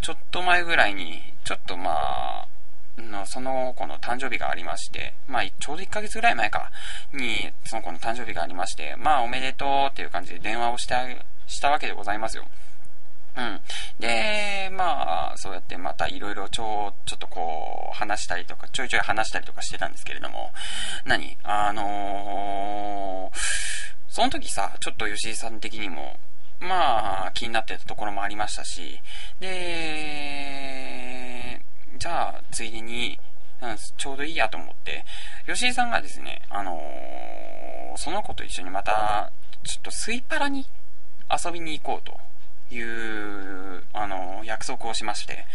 [0.02, 2.48] ちょっと前ぐらいに、ちょっとまあ、
[2.98, 6.72] のその子の誕生日がありまして、まあ、ちょうど1ヶ月ぐらい前か、
[7.14, 10.94] に、その子の誕生日がありまして、まあ、おめでとうっていう感じで電話をして
[11.48, 12.46] したわけでございますよ。
[13.38, 13.60] うん。
[14.00, 20.54] で、まあ、そうやってまたいろいろちょ、ちょっとこう、話したりとか、ちょいちょい話したりとかしてたんですけれども、
[21.06, 21.38] 何？
[21.44, 23.38] あのー、
[24.08, 26.18] その時さ、ちょっと吉井さん的にも、
[26.62, 29.02] まあ、気になってたところもありましたし、
[29.42, 30.66] で、
[31.98, 33.20] じゃあ、ついでに、
[33.62, 35.04] うん、ちょうどいいやと思って、
[35.46, 39.32] 吉井さんがですね、あのー、その子と一緒にまた、
[39.64, 40.66] ちょっとスイパラに
[41.30, 42.18] 遊びに行こうと。
[42.72, 45.46] いう、あの、約束をしまして、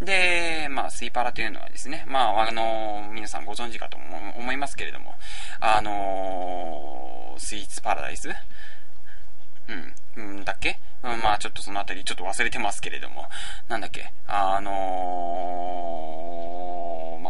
[0.00, 5.14] で、まあ、スイパラというのはですね、まあ、あの、皆さんご存知かと思いますけれども、
[5.60, 8.28] あの、スイーツパラダイス
[9.66, 13.28] うん、うんだっけ、まあ、ちょっとそのあたりちょっと忘れてますけれども、
[13.68, 14.12] なんだっけ？
[14.26, 14.70] あの
[16.70, 16.73] ま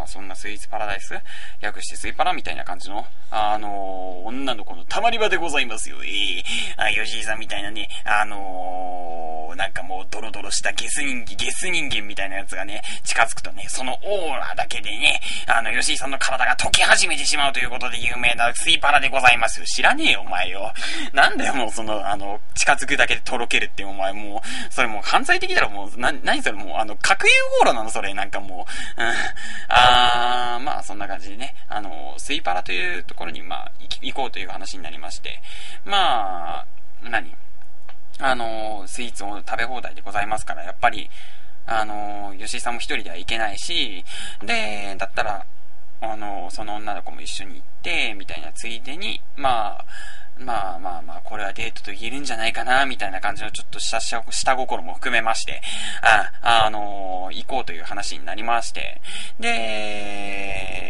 [0.07, 1.15] そんなスイーツパラダイス
[1.61, 5.97] 略してスイパラみたいな感じの、あのー、女の子のたまり場でございますよ。
[6.05, 19.67] ええー、あ、吉井さんみたいなね、あのー、なんかもうドロドロしたゲス人間、ゲス人間みたいなやつがね、近づくとね、そのオーラだけでね、あの、吉井さんの体が溶け始めてしまうということで有名なスイパラでございますよ。
[19.67, 20.73] 知らねえよ、お前よ。
[21.13, 28.67] なんだよ、もうその、あの、近づくだけでとろけるってお前もう、それもう犯罪的だろ、もう、な、何それもう、あの、核融合炉なの、それ、なんかも
[28.99, 29.09] う、うん、
[29.69, 35.41] あー、まあ、そんな感じでね、あの、スイパラというところに、まあ、行こうという話になりまして、
[35.85, 36.67] まあ、
[37.03, 37.35] 何
[38.19, 41.11] あの、スイーツを食べ放題でございますから、やっぱり、
[41.67, 44.05] あの、吉井さんも一人では行けないし、
[44.45, 45.47] で、だったら、
[46.01, 49.85] あの、その女の子も一緒に行って、みたいなついでに、まあ、
[50.37, 54.21] まあまあまあ、これはデートと言えるんじゃないかな、みたいな感じのちょっと下、下
[54.57, 55.63] 心も含めまして、
[56.03, 56.33] あ、
[56.65, 59.01] あのー、行こうという話になりまして、
[59.39, 60.81] で、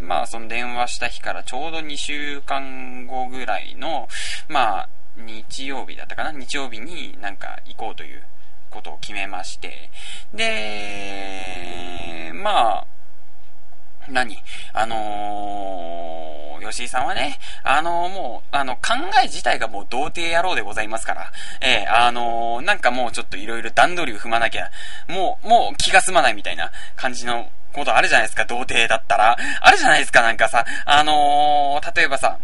[0.00, 4.08] まあその電話した日からちょうど2週間後ぐらいの、
[4.48, 6.32] まあ、日曜日だったかな？
[6.32, 8.24] 日曜日になんか行こうという
[8.70, 9.90] ことを決めまして、
[10.32, 12.86] で、まあ、
[14.08, 14.42] 何？
[14.72, 16.03] あのー、
[16.70, 24.70] 吉井さんはね、あの、もう、あの、考え自体がもう童貞野郎でございますから、えー、あの、なんかもうちょっといろいろ段取りを踏まなきゃ、
[25.08, 29.36] もう、もう気が済まないみたいな感じのことあるじゃないですか、童貞だったら。
[29.60, 32.38] あるじゃないですか、なんかさ、あの、例えばさ、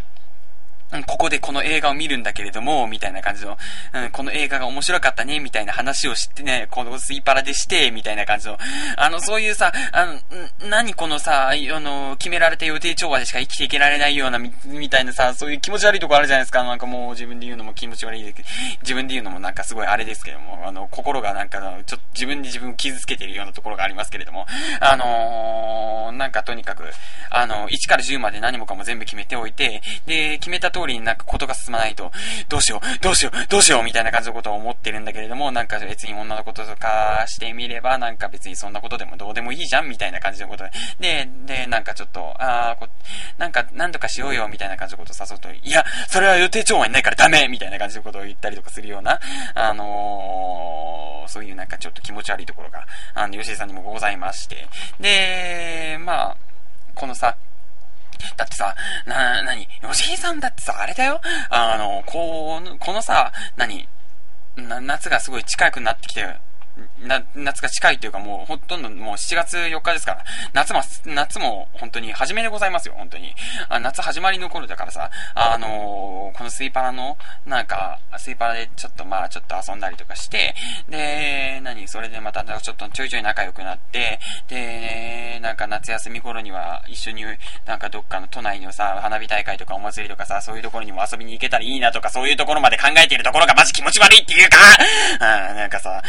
[1.07, 3.57] ここでこの映画を見るんだけれども、みたいな感じの、
[3.94, 8.59] うん、この映画が面白かったね、みたいな話をしてね、このスイパラでして、みたいな感じの、
[8.96, 16.64] あの、そういうさ、あの、何このさ、あの、決められた予定調和でしか生きていけられないようなみ、みたいなさ、そういう気持ち悪いとこあるじゃないですか。
[16.64, 18.48] なんかもう自分で言うのも気持ち悪いですけど、
[18.83, 24.46] 自分で言うのもなんかすごいあれですけども、あの、心がなんか、ちょっと自分で自分を傷つけているようなところがありますけれども、
[24.81, 26.85] あのー、なんかとにかく、
[27.31, 32.11] あの、1から10まで何もかも全部決めておいて、で、決めたと通りになんかことが進まないと、
[32.49, 42.88] どうしよう、どうしよう、どうしよう、みたいな感じのことを思ってるんだけれども、なんか別に女のこととかしてみれば、なんか別にそんなことでもどうでもいいじゃん、みたいな感じのことで、で、で、なんかちょっと、あーこ、
[43.38, 49.21] なんか、なんとかしようよ、みたいな感じのことを誘うと、いや、それは予定調和にないからダメみたいな感じのことを言ったりとかするような、
[49.55, 56.37] あのー、そういうなんかちょっと気持ち悪いところが、あの、吉井さんにもございまして、で、まあ、
[56.95, 57.37] このさ、
[58.37, 58.74] だってさ、
[59.06, 61.20] な、なに、吉井さんだってさ、あれだよ。
[61.50, 63.88] あの、こう、このさ、何、
[64.56, 66.37] な、夏がすごい近くなってきて、
[67.06, 73.35] な夏が近いというかもうほとんどもう7月4日ですから、夏も、夏も本当に初めでございますよ、本当に。
[73.68, 80.54] あ夏始まりの頃だからさ、あのー、このスイパラの、なんか、スイパラでちょっとまあちょっと遊んだりとかして、
[80.88, 81.88] で、何？
[81.88, 87.24] それでまたちょっとちょいちょい仲良くなって、で、なんか夏休み頃には一緒に
[87.66, 94.56] なんかどっかの都内のさ、花火大会とかお祭りとかさ、そういうところにも遊びに行けたらいいなとか、そういうところまで考えているところがマジ気持ち悪いっていうか、
[95.20, 96.02] あなんかさ、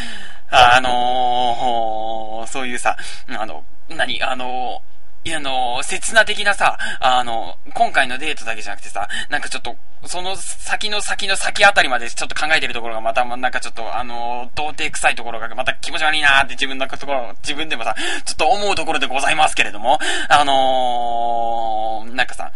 [0.52, 4.92] あのー、そういうさ、あの、何、あのー
[5.24, 22.52] いや、あの、刹那的なさ、あの、今回のデートだけじゃなくてさ、なんかちょっと、その先の先の先あたりまでちょっと考えてるところがまた、なんかちょっと、あの、童貞臭いところがまた気持ち悪いなーって自分のところ、自分でもさ、ちょっと思うところでございますけれども、あのー、なんかさ、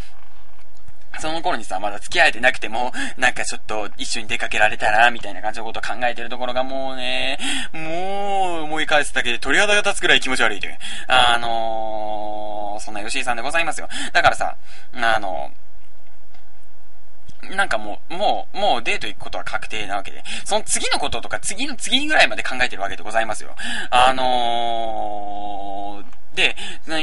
[1.20, 7.38] その頃にさ、まだ付き合えてなくても、なんかちょっと一緒に出かけられたら、みたいな感じのことを考えてるところがもうね、
[7.74, 10.78] もう思い返すだけで鳥肌が立つくらい気持ち悪いという。
[11.08, 13.88] あのー、そんな吉井さんでございますよ。
[14.14, 14.56] だからさ、
[14.94, 15.66] あのー
[17.54, 23.56] なんかもう、もう、もうデート行くことは確定なわけで、その次のこととか次の次ぐらいまで考えてるわけでございますよ。
[23.92, 26.56] あのー、で、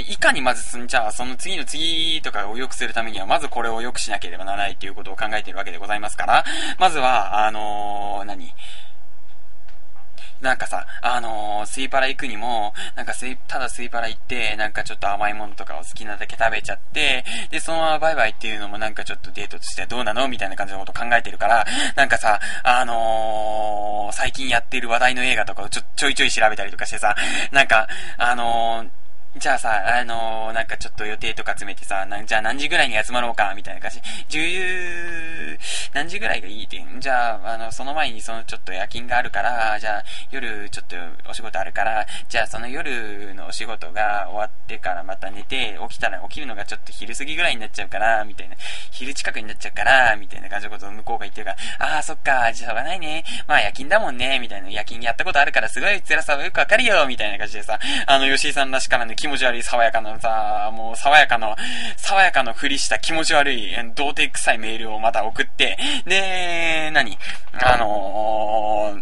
[0.08, 6.44] いかにまず、じゃあ、その次の次とかを良くするためには、まずこれを良くしなければならないっていうことを考えているわけでございますから、
[6.78, 8.54] まずは、あのー、何？
[10.40, 21.64] なんかさ、あのー、スイパラ行くにも、なんかスイ、ただスイパラ行って、なんかちょっと甘いものとかを好きなだけ食べちゃって、で、そのままバイバイっていうのもなんかちょっとデートとしてどうなのみたいな感じのこと考えてるから、
[21.94, 27.14] なんかさ、あのー、最近やってる話題の映画とかをちょ、ちょいちょい調べたりとかしてさ、
[27.52, 27.86] なんか、
[28.18, 29.01] あのー
[29.36, 33.98] じゃあさ、あのー、なんかちょっと予定とか詰めてさ、なじゃあ何時ぐらいに集まろうか、みたいな感じ。
[34.38, 35.58] 10、
[35.94, 36.84] 何時ぐらいがいいって。
[36.98, 40.96] じゃあ、あの、その前にそのちょっと夜勤があるから、じゃあ夜ちょっと
[41.30, 48.56] お仕事あるから、じゃあその夜のお仕事が終わってからまた寝て、起きたら起きるのがちょっと昼過ぎぐらいになっちゃうから、みたいな。
[48.90, 53.24] 昼近くになっちゃうから、みたいな感じのことを向こうが言ってるから、ああ、そっか、じゃあしょうがないね。
[53.46, 54.68] まあ夜勤だもんね、みたいな。
[54.68, 61.54] 夜勤やったことあるからすごい辛さはよくわかるよ、みたいな感じでさ、あの、吉井さんらしからぬ気持ち悪い爽やかなさ、もう爽やかの、
[61.96, 67.16] 爽やかのふりした気持ち悪い、童貞臭いメールをまた送って、で、何？
[67.52, 69.00] あの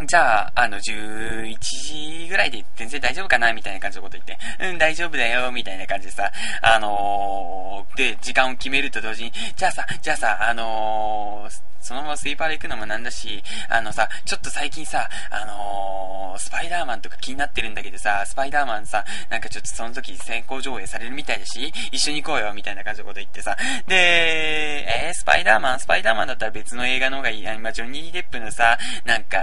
[0.00, 23.56] ー、じゃあ、あの、11時ぐらいで全然大丈夫かなみたいな感じのこと言って、うん、大丈夫だよ、みたいな感じでさ、あのー、で、時間を決めると同時に、じゃあさ、じゃあさ、あのー、そのままスイーパーで行くのもなんだし、あのさ、ちょっと最近さ、あのー、スパイダーマンとか気になってるんだけどさ、スパイダーマンさ、なんかちょっとその時先行上映されるみたいだし、一緒に行こうよ、みたいな感じのこと言ってさ、
[23.86, 27.44] で、えー、スパイダーマン、スパイダーマンだったら別の映画の方がいい。
[27.44, 29.38] 今、ジョニー・デップのさ、なんか、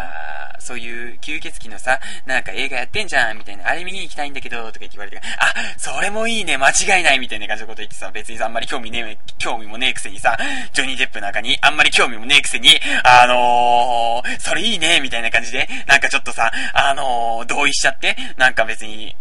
[0.59, 10.37] そういう吸血鬼のさ、なんか映画やってんじゃん、みたいな、あれ見に行きたいんだけど、とか言って言われて、あ、それもいいね、間違いない、みたいな感じのこと言ってさ、別にさ、あんまり興味ねえ、興味もねえくせにさ、
[10.73, 12.69] ジョニー・デップの中に、あんまり興味もねえくせに、
[13.03, 19.15] あのー、それいいね、みたいな感じで、なんかちょっとさ、あのー、同意しちゃって、なんか別に、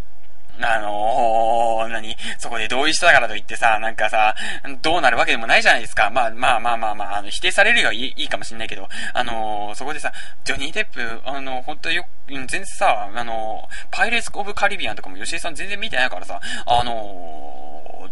[0.61, 4.35] あのー、何そこで同意したからといってさ、なんかさ、
[4.81, 6.11] どうなるわけでもないじゃないですか。
[6.11, 10.11] まあまあまあまあまあ、あの、否定されるよはいいかもしんないけど、あのー、そこでさ、
[10.43, 17.62] ジョニー・デップ、あの、本当よ、全然さ、あのパイレーツ・オブ・カリビアンとかも吉井さん全然見てないからさ、あの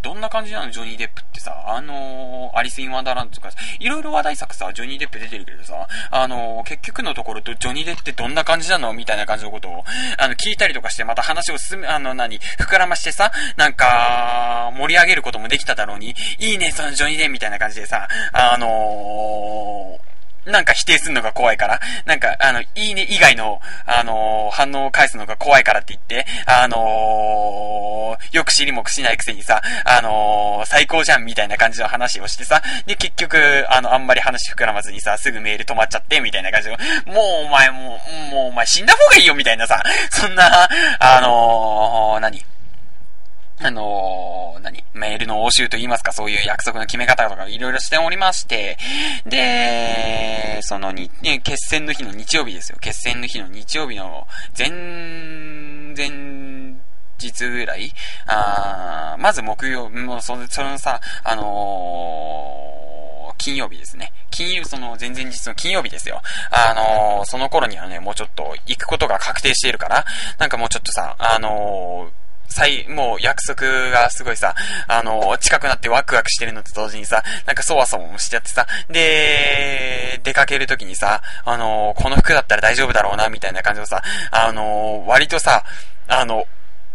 [0.01, 3.49] どんな感じなのジョニー・デップってさ、あのー、アリス・イン・ワンダーランドとか、
[3.79, 9.83] いろいろ話題作さ、ジョニー・デップ出てるけどさ、あのー、結局のところとジョニー・デップってどんな感じなのみたいな感じのことを、
[10.17, 20.10] あの、聞いたりとかして、また話を進め、あの、何、膨らましてさ、なんか、盛り上げることもできただろうに、いいね、そのジョニー・デップみたいな感じでさ、あのー、
[20.45, 33.37] なんか否定するのが怖いから、なんか、あの、いいね以外の、あのー、反応を返すのが怖いからって言って、あのー、よく知りもくしないくせにさ、あのー、最高じゃんみたいな感じの話をしてさ、で、結局、
[33.69, 37.99] あの、あんまり話膨らまずにさ、すぐメール止まっちゃって、みたいな感じの、もうお前も
[38.31, 40.67] う、もうお前死んだ方がいいよみたいなさ、そんな、
[40.99, 42.50] あの何？
[43.63, 44.83] あのー、何？
[44.93, 48.77] メールの応酬と言いますか、そういう約束の決め方とかいろいろしておりまして、
[49.25, 52.77] で、そのに、ね、決戦の日の日曜日ですよ。
[52.81, 54.69] 決戦の日の日曜日の前、
[55.95, 56.09] 前
[57.19, 57.93] 日ぐらい
[58.25, 64.11] あまず木曜、もうその、そのさ、あのー、金曜日ですね。
[64.31, 66.21] 金曜、その前々日の金曜日ですよ。
[66.51, 70.05] あのー、その頃にはね、もうちょっと行くことが確定しているから、
[70.39, 72.20] なんかもうちょっとさ、あのー
[72.51, 74.55] 最、もう約束がすごいさ、
[74.87, 85.63] あの、近くなってワクワクしてるのと同時にさ、なんかそわそわもしちゃってさ、で、出かけるときにさ、あの、この服だったら大丈夫だろうな、みたいな感じのさ、あの、割とさ、
[86.07, 86.45] あの、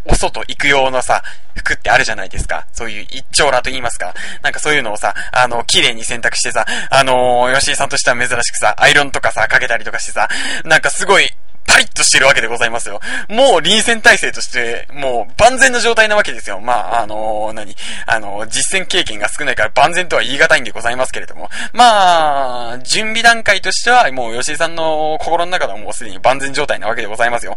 [0.09, 1.21] お外行く用のさ、
[1.55, 2.65] 服ってあるじゃないですか。
[2.71, 4.13] そういう一丁羅と言いますか。
[4.41, 10.29] なんかそういうのをさ、あの、綺麗に洗濯してさ、あの吉井さんとしては珍しくさ、アイロンとかさ、かけたりとかしてさ、
[10.63, 11.29] なんかすごい、
[11.67, 12.99] パリッとしてるわけでございますよ。
[13.29, 16.59] もう臨戦態勢として、もう万全の状態なわけですよ。
[16.59, 17.75] まあ、あのー、何？
[18.07, 21.49] あのー、実戦経験が少ないから万全とは言い難いんでございますけれども。
[21.73, 27.55] まあ、準備段階としては、もう吉井さんの心の中ではもうすでに万全状態なわけでございますよ。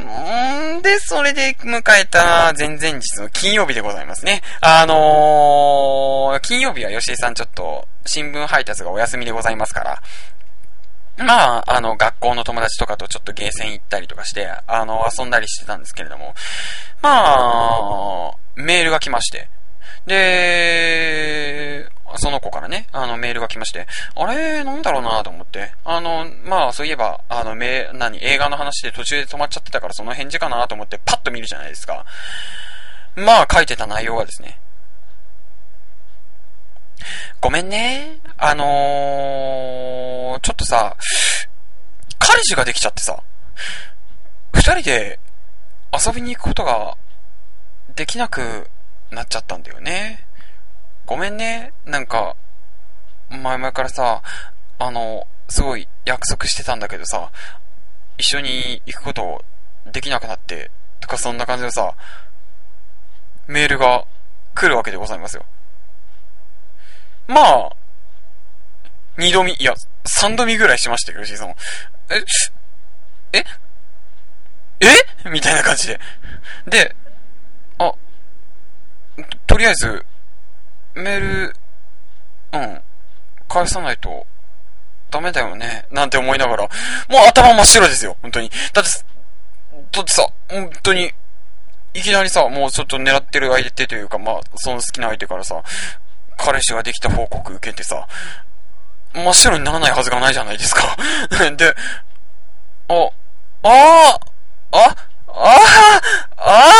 [0.00, 4.42] んで、それで迎えた前々日の金曜日でございますね。
[4.60, 10.02] あのー、金曜日は吉井さんちょっと、新聞配達がお休みでございますから、
[11.18, 16.34] まあ、あの、学校の友達とかとちょっとゲーセン行ったりとかして、あの、遊んだりしてたんですけれども、
[17.02, 19.48] まあ、メールが来まして、
[20.06, 32.04] で、その子からね、あの、メールが来まして、あれ、なんだろうなと思って、あの、まあ、そういえば、あの、め、何、映画の話で途中で止まっちゃってたから、その返事かなと思って、パッと見るじゃないですか。
[33.16, 34.58] まあ、書いてた内容はですね、
[37.40, 38.18] ごめんね。
[38.36, 40.96] あのー、ちょっとさ、
[42.18, 43.22] 彼氏ができちゃってさ、
[44.54, 45.20] 二人で
[45.92, 46.96] 遊びに行くことが
[47.94, 48.68] できなく
[49.12, 50.26] なっちゃったんだよね。
[51.06, 51.72] ごめんね。
[51.86, 52.34] なんか、
[53.30, 54.20] 前々からさ、
[54.80, 57.30] あの、すごい約束してたんだけどさ、
[58.18, 59.44] 一緒に行くこと
[59.92, 61.94] できなくなって、とかそんな感じでさ、
[63.46, 64.04] メールが
[64.56, 65.46] 来るわけでございますよ。
[67.28, 67.70] まあ、
[69.18, 69.74] 二度見、いや、
[70.06, 71.48] 三度見ぐらいしましたけど、シーズン。
[72.10, 72.24] え、
[73.32, 73.44] え
[75.24, 75.28] え？
[75.28, 76.00] みたいな感じで。
[76.66, 76.96] で、
[77.78, 77.92] あ、
[79.46, 80.04] とりあえず、
[80.94, 81.54] メール、
[82.52, 82.82] うん、
[83.46, 84.26] 返さないと、
[85.10, 85.86] ダメだよね。
[85.90, 86.70] なんて思いながら、もう
[87.28, 88.50] 頭真っ白ですよ、本当に。
[88.72, 88.90] だって、
[89.92, 91.12] だってさ、本当に、
[91.94, 95.62] いきなりさ、もうちょっと狙ってる相手というか、まあ、その好きな相手からさ、
[96.38, 98.06] 彼氏ができた報告受けてさ、
[99.12, 100.96] 真っ白にならないはずがないじゃないですか
[101.56, 101.74] で、
[102.88, 104.18] あ、あ
[104.72, 104.96] あ、あ、
[105.30, 105.56] あ
[106.36, 106.70] あ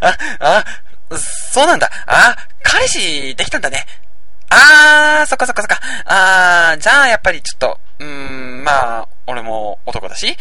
[0.00, 0.64] ああ
[1.10, 1.88] あそうなんだ。
[2.06, 3.86] あ彼氏できたんだね。
[4.50, 5.80] あー、そっかそっかそっか。
[6.06, 10.36] あー、じゃあやっぱりちょっと、うーん、まあ、俺も男だし、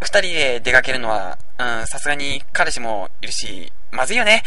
[0.00, 4.42] 二人で出かけるのは、うん、さすがに彼氏もいるし、まずいよね。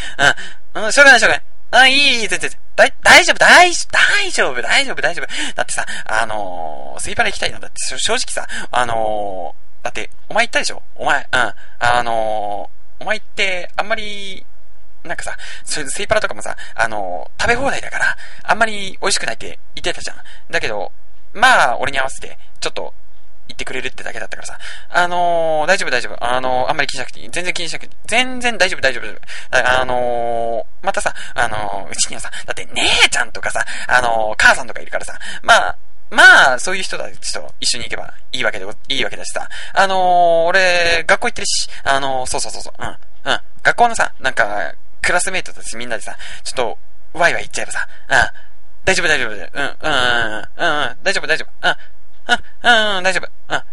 [0.74, 1.46] うん、うん、しょうがないしょうがない。
[1.74, 5.56] あ、いい、いい、全然、だ、大丈夫、大丈夫、大丈夫、大丈夫、大丈夫。
[5.56, 11.54] だってさ、あのー、スイパラ行きたいのだって、正直さ、あのー、だって、お前行ったでしょお前、うん。
[11.80, 14.46] あのー、お前って、あんまり、
[15.04, 20.18] なんかさ、それスイパラとかもさ、あのー、食べ放題だから、あんまり美味しくないって言ってたじゃん。
[20.52, 20.92] だけど、
[21.34, 22.94] まあ、俺に合わせて、ちょっと、
[23.48, 24.58] 言ってくれるってだけだったからさ。
[24.90, 26.24] あのー、大丈夫大丈夫。
[26.24, 27.30] あのー、あんまり気にしなくていい。
[27.30, 27.92] 全然気にしなくていい。
[28.08, 29.06] 全然大丈夫大丈夫。
[29.52, 35.78] あのー、またさ、あのうちにはさ、だって姉ちゃんとかさ、あの母さんとかいるからさ、まあ、
[36.10, 39.50] まあ、そういう人たちと一緒に行けばいいわけで、いいわけだしさ。
[39.74, 43.40] あの俺、学校行ってるし、あのそうそうそうそう、うん、うん。
[43.64, 46.78] 学校のさ、なんか、クラスメイトたちみんなでさ、ちょっと、
[47.14, 48.16] ワイワイ行っちゃえばさ、うん、
[48.86, 49.58] 大丈夫大丈夫、うん、うん、うん、
[50.38, 51.76] うん、大丈夫大丈夫、うん、
[52.28, 53.54] うん、うん、大丈夫。
[53.54, 53.64] うん。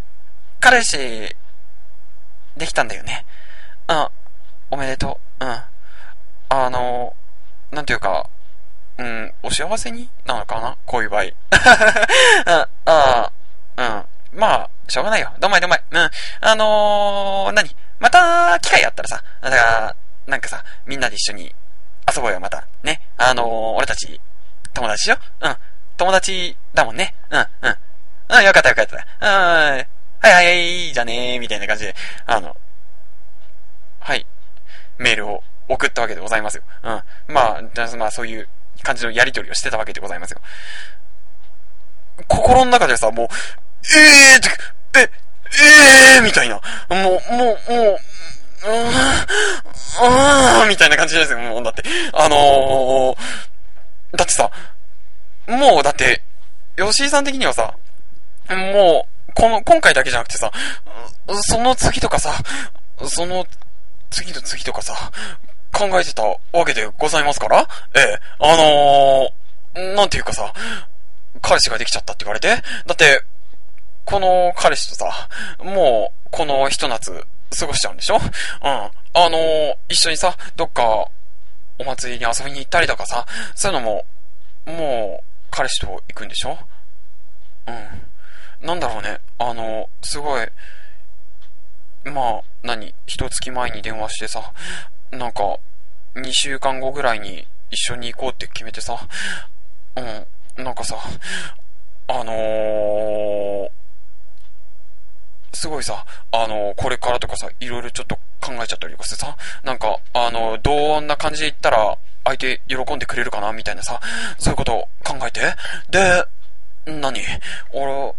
[0.60, 1.34] 彼氏、
[2.56, 3.24] できたんだよね。
[3.88, 4.08] うん、
[4.70, 5.44] おめでとう。
[5.44, 5.62] うん。
[6.48, 7.14] あの、
[7.70, 8.28] なんていうか、
[8.98, 10.76] うん、お幸せになのかな？
[10.84, 11.22] こういう場合。
[11.24, 13.32] うん、ああ、
[13.76, 14.38] うん。
[14.38, 15.32] まあ、しょうがないよ。
[15.38, 15.84] どんまいどんまい。
[15.90, 16.10] うん。
[16.40, 17.74] あのー、何？
[17.98, 19.96] また、機会あったらさ、だから、
[20.26, 21.54] なんかさ、みんなで一緒に
[22.14, 22.66] 遊ぼうよ、また。
[22.82, 23.00] ね。
[23.16, 23.46] あのー、
[23.76, 24.20] 俺たち、
[24.74, 25.18] 友達よ。
[25.40, 25.56] うん。
[25.96, 27.14] 友達だもんね。
[27.30, 27.76] うん、うん。
[28.30, 28.96] うん、よかったよかった。
[28.96, 29.86] うん、
[30.20, 31.94] はいはい、じゃねー、みたいな感じで、
[32.26, 32.56] あの、
[33.98, 34.26] はい、
[34.98, 36.62] メールを送ったわけでございますよ。
[36.82, 37.34] うん。
[37.34, 37.62] まあ、
[37.96, 38.48] まあそういう
[38.82, 40.40] 感じのやりとりをしてたわけでございますよ。
[42.28, 43.28] 心の中でさ、もう、
[43.96, 44.40] えーっ
[44.92, 45.10] て、え、
[46.16, 46.56] えーみたいな。
[46.56, 46.60] も
[46.90, 51.82] う、もう、もう、うーん、うーん、みたいな感じですよ、もう、だって。
[52.12, 54.50] あのー、だってさ、
[55.48, 56.22] もう、だって、
[56.76, 57.74] 吉井さん的にはさ、
[58.56, 60.50] もう、この、今回だけじゃなくてさ、
[61.42, 62.34] その次とかさ、
[63.06, 63.46] その
[64.10, 65.12] 次の次とかさ、
[65.72, 70.52] 考えてたわけでございますから、ええ、あのー、なんていうかさ、
[71.40, 72.48] 彼氏ができちゃったって言われて、
[72.86, 73.22] だって、
[74.04, 75.28] この彼氏とさ、
[75.62, 77.24] もう、この一夏、
[77.58, 78.16] 過ごしちゃうんでしょ？
[78.16, 78.20] うん。
[78.62, 81.06] あのー、一緒にさ、どっか、
[81.78, 84.04] お祭りに遊びに行ったりとかさ、そういうのも、
[84.66, 86.58] もう、彼氏と行くんでしょ？
[87.66, 88.09] うん。
[88.60, 90.46] なんだろうね、あの、すごい、
[92.04, 94.52] まあ、何、一月前に電話してさ、
[95.10, 95.58] なんか、
[96.14, 98.98] 2週間後ぐらいに一緒に行こうって決めてさ、
[99.96, 100.96] うん、なんかさ、
[102.08, 103.70] あのー、
[105.52, 114.00] すごいさ、あのー、これからとかさ、いろいろちょっと考えちゃったりとかしてさ、なんか、あのー、どんな感じで言ったら、相手喜んでくれるかなみたいなさ、
[114.38, 115.40] そういうことを考えて、
[115.90, 116.24] で、
[116.86, 117.20] 何？
[117.72, 118.14] 俺、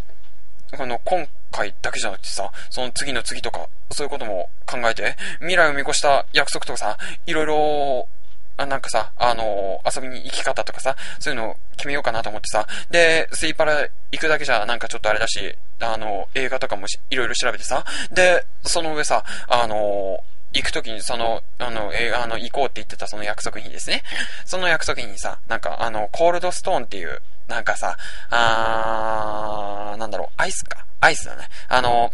[0.78, 8.08] あの、今回だけじゃなくてさ、その次の次とか、そういうことも考えて、未来を見越した約束とかさ、いろいろ、
[8.56, 24.02] あなんかさ、あのー、遊びに行き方とかさ、そういうのを決めようかなと思ってさ、で、スイパラ行くだけじゃなんかちょっとあれだし、あのー、映画とかもいろいろ調べてさ、で、その上さ、あのー、行くときにその、あの、映画、あの、行こうって言ってたその約束にですね、
[24.44, 27.96] その約束にさ、なんか、あの、コールドストーンっていう、なんかさ、
[28.30, 30.86] あー、なんだろう、アイスか。
[31.00, 31.48] アイスだね。
[31.68, 32.12] あの、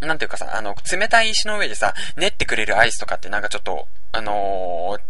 [0.00, 5.00] なんていうかさ、あの、冷たい石の上でさ、練ってくれるアイスとかってなんかちょっと、あのー、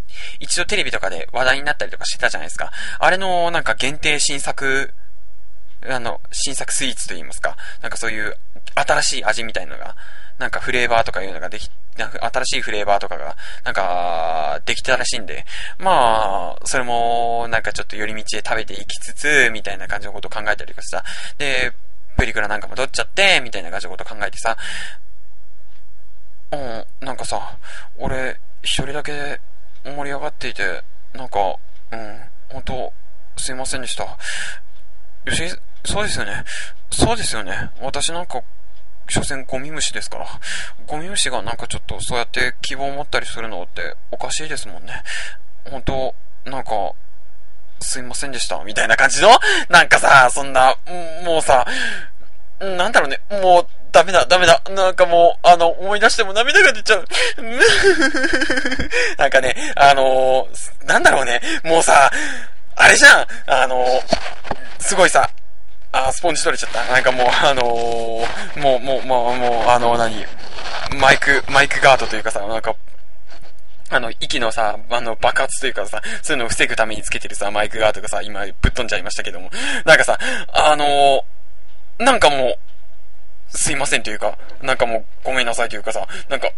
[0.41, 2.70] 一度テレビとかで話題になったりとかしてたじゃないですか。
[2.99, 4.93] あれの、なんか限定新作、
[5.89, 8.37] あの、新作スイーツと言いますか、なんかそういう
[8.74, 9.97] 新しい味みたいのが、
[10.39, 15.47] なんかフレーバーとかいうのができ、新しいフレーバーとかが、なんか、できたらしいんで、
[15.78, 21.05] まあ、それも、なんかちょっと寄り道で食べていきつつ、みたいな感じのことを考えたりとかさ、
[21.39, 21.72] で、
[22.16, 24.57] プリクラなんかも取っちゃって、みたいな感じのこと考えてさ、
[26.53, 27.57] うん、なんかさ、
[27.99, 29.41] 俺、一人だけ
[29.84, 30.82] 盛り上がっていて、
[31.14, 31.39] なんか、
[31.93, 32.20] うん、
[32.51, 32.93] 本当
[33.37, 34.05] すいませんでした。
[34.05, 34.18] よ
[35.32, 36.45] し、そうですよね。
[36.91, 37.70] そうですよね。
[37.80, 38.43] 私なんか、
[39.09, 40.27] 所詮ゴミ虫ですから。
[40.87, 45.03] ゴミ虫がなんかちょっとそうやって希望を持ったりするのっておかしいですもんね。
[45.71, 46.15] 本当
[46.51, 46.71] なんか、
[47.81, 49.29] すいませんでした、みたいな感じの？
[49.69, 50.77] なんかさ、そんな、
[51.25, 51.67] もうさ、
[52.61, 54.63] なんだろうね、もう、ダメだ、ダメだ。
[54.71, 57.07] なんかもう、あの、思い出しても涙が出ちゃう。
[59.19, 62.11] なんかね、あのー、なんだろうね、もうさ、
[62.77, 64.03] あれじゃん、あのー、
[64.79, 65.29] すごいさ、
[65.97, 66.84] あ、スポンジ取れちゃった。
[66.92, 70.24] なんかもう、あのー、もう、もう、もう、もう、あのー、何？
[71.01, 72.74] マイク、マイクガードというかさ、なんか、
[73.90, 79.51] あの、息のさ、あの、爆発というかさ、そういうのを防ぐためにつけてるさ、マイクガードがさ、今、ぶっ飛んじゃいましたけども。
[79.84, 80.18] なんかさ、
[80.53, 82.57] あのー、なんかも
[83.53, 86.51] う、すいませんというか、なんかもう、ごめんなさいというかさ、なんか、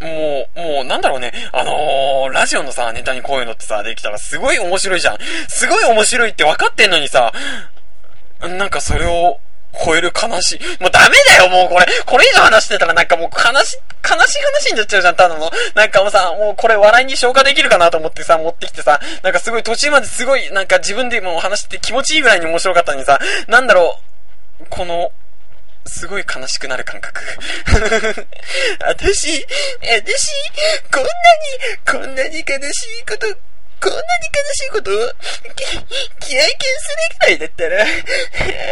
[0.00, 1.32] もう、もう、なんだろうね。
[1.52, 5.18] あのー、ラジオのさ、ネタにこういうのってさ、できたらすごい面白いじゃん。
[5.48, 7.32] すごい面白いって分かってんのにさ、
[8.40, 9.38] なんかそれを
[9.84, 10.82] 超える悲しい。
[10.82, 11.86] もうダメだよ、もうこれ。
[12.06, 15.50] これ以上話してたらなんかもう悲し、悲しい話になっちゃうじゃん、ただの。
[15.74, 23.18] なんかもうさ、もうこれ笑いに消化できるかなと思ってさ、持ってきてさ、なんかすごい途中まですごい、なんか自分でもう話して気持ちいいぐらいに面白かったのにさ、
[23.48, 23.98] なんだろ
[24.60, 25.10] う、この、
[25.84, 27.20] すごい悲しくなる感覚。
[28.84, 29.46] 私、
[29.82, 30.32] 私、
[30.92, 33.26] こんなに、こんなに悲しいこと、
[33.80, 34.90] こんなに悲しいこと、
[36.20, 37.86] 経験するくらいだったら、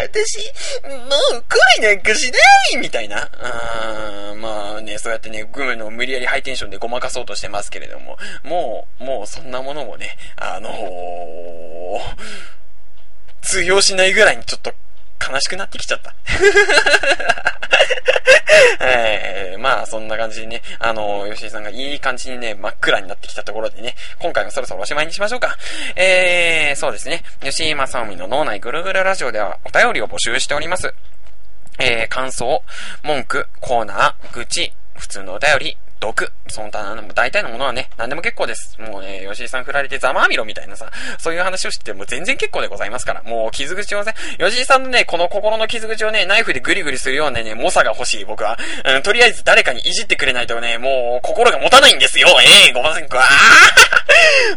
[0.02, 0.38] 私、
[0.82, 1.44] もう
[1.78, 2.38] 恋なんかしな
[2.72, 3.30] いみたいな。
[3.40, 12.00] あまあね、そうやってね、グムの無理やりハイテンションでごまかそうとしてますけれども、もう、もうそんなものもね、あのー、
[13.42, 14.72] 通用しないぐらいにちょっと
[15.30, 16.14] 悲しくなってきちゃった。
[18.80, 25.56] え ー、まあ、そんな感じでね、あの、吉井さんがいい感じにね、真っ暗になってきたところでね、今回もそろそろおしまいにしましょうか。
[25.96, 30.94] えー、そうですね、吉井正臣の脳内ぐるぐるラジオではお便りを募集しております。
[31.78, 32.62] えー、感想、
[33.02, 36.30] 文句、コーナー、愚痴、普通のお便り、毒。
[36.48, 38.76] その他、大体のものはね、何でも結構です。
[38.78, 43.22] もうね、吉井さん振られてざまあみろみたいなさ、そういう話をしても全然結構でございますから。
[43.22, 48.59] もう傷口をね、吉井さんのね、この心の傷口をね、ナイフでグリグリするようなね、猛者が欲しい、僕は。
[48.84, 52.28] うん、とりあえず誰かにいじってくれないとね、もう心が持たないんですよ。
[52.42, 53.24] ええー、ごませんか。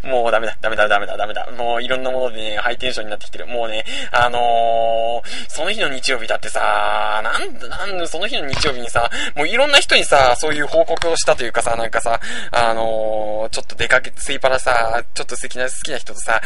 [0.03, 1.49] もうダメだ、ダメだ、ダメだ、ダメだ。
[1.51, 3.47] もういろんなものでね、ハイテンションになってきてる。
[3.47, 12.19] もうね、あのー、その日の日曜日だってさ、なんだ、なんだ、その日の日曜日にさ、もういろんな人にさ、そういう報告をしたというかさ、なんかさ、
[12.51, 16.41] あのー、ちょっと出かけ、スイパラさ、ちょっと好きな、好きな人とさ、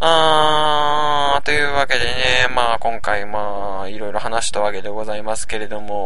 [0.00, 5.96] あー、というわけでね、まあ今回まあ、いろいろ話したわけでございますけれども、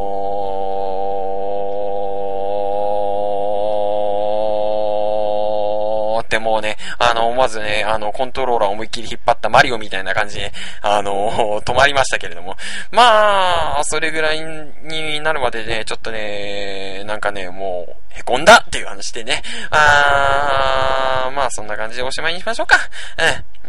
[6.61, 10.53] ね、あの、まずね、あの、コントローラーを思いっきり引っ張ったマリオみたいな感じで、
[10.83, 12.57] あの、 止まりましたけれども。
[12.91, 19.43] まあ、それぐらいになるまでね、ちょっとね、なんかね、もう、凹んだっていう話でね。
[19.71, 22.77] あー、まあそんな感じでおしまいにしましょうか。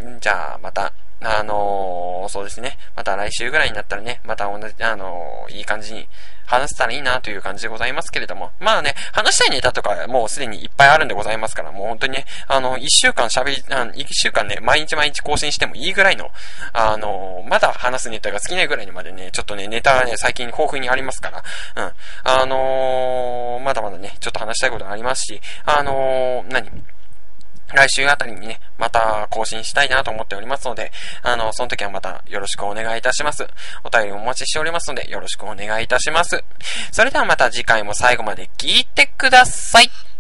[0.04, 0.20] うん。
[0.20, 0.92] じゃあ、また、
[1.24, 2.78] あのー、そうですね。
[2.96, 6.08] また来週ぐらいになったらね、また同じ、あのー、いい感じに
[6.46, 8.52] 話せたらいいなという感じでございますけれども。
[8.60, 16.32] まあね、話したいネタとかもうすでにいっぱいあるんでございますから、もう本当にね、あの、一週間喋り、あ一週間ね、毎日毎日更新してもいいぐらいの、
[16.74, 21.44] あのー、まだ話すネタが尽きないぐらいにまでね、ちょっとね、ネタがね、最近豊富にありますから、
[21.76, 21.94] うん。
[22.24, 26.70] あのまだまだね、ちょっと話したいことがありますし、あの何？
[27.74, 30.92] 来週あたりにね、また更新したいなと思っておりますので、
[31.24, 33.48] あの、その時はまたよろしくお願いいたします。
[33.84, 36.44] お便りお待ちしておりますので、よろしくお願いいたします。
[36.92, 40.11] それではまた次回も最後まで聞いてください。